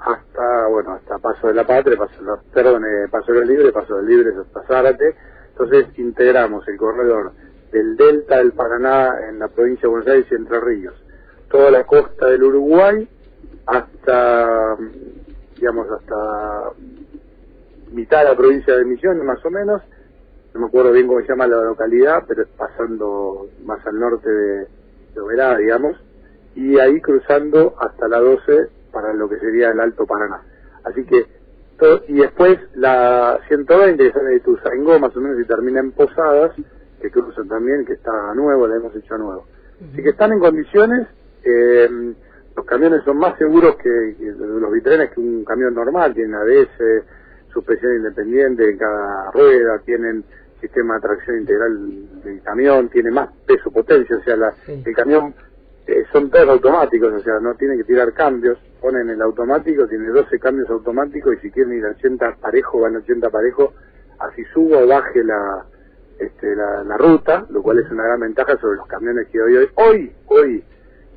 hasta, 0.00 0.66
bueno, 0.68 0.92
hasta 0.94 1.18
Paso 1.18 1.48
de 1.48 1.54
la 1.54 1.66
Patria, 1.66 1.96
Paso, 1.96 2.40
perdón, 2.52 2.84
eh, 2.84 3.08
Paso 3.10 3.32
del 3.32 3.48
Libre, 3.48 3.72
Paso 3.72 3.96
del 3.96 4.06
Libre 4.06 4.32
hasta 4.38 4.62
Zárate, 4.64 5.14
entonces 5.50 5.86
integramos 5.98 6.66
el 6.68 6.76
corredor 6.76 7.32
del 7.72 7.96
delta 7.96 8.38
del 8.38 8.52
Paraná 8.52 9.28
en 9.28 9.38
la 9.38 9.48
provincia 9.48 9.82
de 9.82 9.88
Buenos 9.88 10.08
Aires 10.08 10.26
y 10.30 10.34
Entre 10.34 10.60
Ríos, 10.60 10.94
toda 11.50 11.70
la 11.70 11.84
costa 11.84 12.26
del 12.26 12.42
Uruguay 12.42 13.08
hasta, 13.66 14.76
digamos, 15.56 15.90
hasta 15.90 16.72
mitad 17.94 18.18
de 18.18 18.24
la 18.24 18.36
provincia 18.36 18.76
de 18.76 18.84
Misiones, 18.84 19.24
más 19.24 19.44
o 19.44 19.50
menos, 19.50 19.82
no 20.52 20.60
me 20.60 20.66
acuerdo 20.66 20.92
bien 20.92 21.06
cómo 21.06 21.20
se 21.20 21.28
llama 21.28 21.46
la 21.46 21.62
localidad, 21.62 22.24
pero 22.28 22.44
pasando 22.56 23.48
más 23.64 23.84
al 23.86 23.98
norte 23.98 24.30
de, 24.30 24.58
de 25.14 25.56
digamos, 25.58 25.96
y 26.54 26.78
ahí 26.78 27.00
cruzando 27.00 27.74
hasta 27.78 28.08
la 28.08 28.20
12 28.20 28.68
para 28.92 29.12
lo 29.12 29.28
que 29.28 29.38
sería 29.38 29.70
el 29.70 29.80
Alto 29.80 30.06
Paraná. 30.06 30.42
Así 30.84 31.04
que, 31.04 31.26
y 32.08 32.14
después 32.14 32.58
la 32.74 33.40
120 33.48 34.02
que 34.02 34.12
sale 34.12 34.30
de 34.30 34.40
Tuzangó, 34.40 34.98
más 34.98 35.16
o 35.16 35.20
menos, 35.20 35.40
y 35.40 35.44
termina 35.44 35.80
en 35.80 35.92
Posadas, 35.92 36.52
que 37.00 37.10
cruzan 37.10 37.48
también, 37.48 37.84
que 37.84 37.94
está 37.94 38.34
nuevo, 38.34 38.66
la 38.66 38.76
hemos 38.76 38.94
hecho 38.94 39.18
nuevo. 39.18 39.46
Así 39.92 40.02
que 40.02 40.10
están 40.10 40.32
en 40.32 40.38
condiciones, 40.38 41.08
eh, 41.42 42.14
los 42.56 42.64
camiones 42.64 43.02
son 43.04 43.18
más 43.18 43.36
seguros 43.38 43.76
que, 43.76 44.16
los 44.20 44.72
vitrenes 44.72 45.10
que 45.10 45.20
un 45.20 45.44
camión 45.44 45.74
normal, 45.74 46.14
tienen 46.14 46.34
ABS, 46.34 47.04
suspensión 47.54 47.96
independiente 47.96 48.68
en 48.68 48.76
cada 48.76 49.30
rueda, 49.30 49.78
tienen 49.86 50.24
sistema 50.60 50.94
de 50.96 51.00
tracción 51.00 51.38
integral 51.38 52.22
del 52.22 52.42
camión, 52.42 52.88
tiene 52.88 53.10
más 53.10 53.30
peso, 53.46 53.70
potencia, 53.70 54.16
o 54.16 54.22
sea, 54.22 54.36
la, 54.36 54.54
el 54.66 54.94
camión 54.94 55.34
eh, 55.86 56.04
son 56.12 56.30
todos 56.30 56.48
automáticos, 56.48 57.12
o 57.12 57.20
sea, 57.20 57.38
no 57.40 57.54
tienen 57.54 57.78
que 57.78 57.84
tirar 57.84 58.12
cambios, 58.12 58.58
ponen 58.80 59.08
el 59.10 59.20
automático, 59.20 59.86
tiene 59.86 60.08
12 60.08 60.38
cambios 60.38 60.68
automáticos 60.70 61.34
y 61.36 61.40
si 61.40 61.50
quieren 61.50 61.78
ir 61.78 61.84
a 61.84 61.90
80 61.90 62.36
parejo, 62.40 62.80
van 62.80 62.96
a 62.96 62.98
80 62.98 63.30
parejo, 63.30 63.74
así 64.18 64.44
suba 64.52 64.78
o 64.78 64.86
baje 64.86 65.22
la, 65.22 65.64
este, 66.18 66.54
la, 66.56 66.96
ruta, 66.96 67.46
lo 67.50 67.62
cual 67.62 67.80
es 67.80 67.90
una 67.90 68.04
gran 68.04 68.20
ventaja 68.20 68.56
sobre 68.58 68.76
los 68.76 68.86
camiones 68.86 69.28
que 69.28 69.40
hoy, 69.40 69.56
hoy, 69.56 69.70
hoy, 69.74 70.12
hoy 70.26 70.64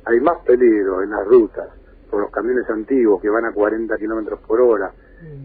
hay 0.04 0.20
más 0.20 0.38
peligro 0.44 1.02
en 1.02 1.10
las 1.10 1.26
rutas 1.26 1.68
por 2.10 2.20
los 2.20 2.30
camiones 2.30 2.68
antiguos 2.68 3.20
que 3.20 3.28
van 3.30 3.44
a 3.44 3.52
40 3.52 3.96
kilómetros 3.96 4.40
por 4.40 4.60
hora. 4.60 4.92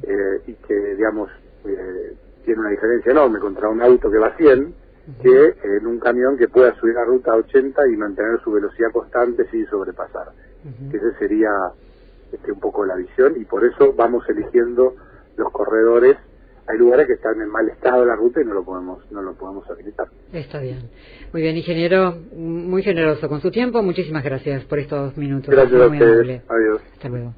Eh, 0.03 0.41
y 0.47 0.53
que, 0.53 0.95
digamos, 0.95 1.29
eh, 1.65 2.13
tiene 2.45 2.61
una 2.61 2.69
diferencia 2.69 3.11
enorme 3.11 3.39
contra 3.39 3.69
un 3.69 3.81
auto 3.81 4.09
que 4.11 4.17
va 4.17 4.27
a 4.27 4.37
100 4.37 4.73
que 5.21 5.55
en 5.63 5.85
un 5.85 5.99
camión 5.99 6.37
que 6.37 6.47
pueda 6.47 6.73
subir 6.75 6.95
la 6.95 7.03
ruta 7.03 7.33
a 7.33 7.35
80 7.35 7.87
y 7.89 7.97
mantener 7.97 8.39
su 8.41 8.51
velocidad 8.51 8.89
constante 8.91 9.45
sin 9.51 9.67
sobrepasar. 9.67 10.29
que 10.89 10.97
Esa 10.97 11.17
sería 11.19 11.49
este, 12.31 12.51
un 12.51 12.59
poco 12.59 12.85
la 12.85 12.95
visión 12.95 13.33
y 13.37 13.43
por 13.43 13.65
eso 13.65 13.93
vamos 13.93 14.23
eligiendo 14.29 14.95
los 15.35 15.51
corredores 15.51 16.15
hay 16.67 16.77
lugares 16.77 17.07
que 17.07 17.13
están 17.13 17.41
en 17.41 17.49
mal 17.49 17.67
estado 17.67 18.05
la 18.05 18.15
ruta 18.15 18.41
y 18.41 18.45
no 18.45 18.53
lo 18.53 18.63
podemos 18.63 18.99
no 19.11 19.21
lo 19.21 19.33
podemos 19.33 19.69
habilitar. 19.69 20.07
Está 20.31 20.59
bien. 20.59 20.89
Muy 21.33 21.41
bien, 21.41 21.57
ingeniero, 21.57 22.15
muy 22.35 22.81
generoso 22.83 23.27
con 23.27 23.41
su 23.41 23.51
tiempo. 23.51 23.83
Muchísimas 23.83 24.23
gracias 24.23 24.63
por 24.65 24.79
estos 24.79 25.17
minutos. 25.17 25.53
Gracias 25.53 25.81
a. 25.81 26.41
Adiós. 26.47 26.81
Hasta 26.93 27.09
luego. 27.09 27.33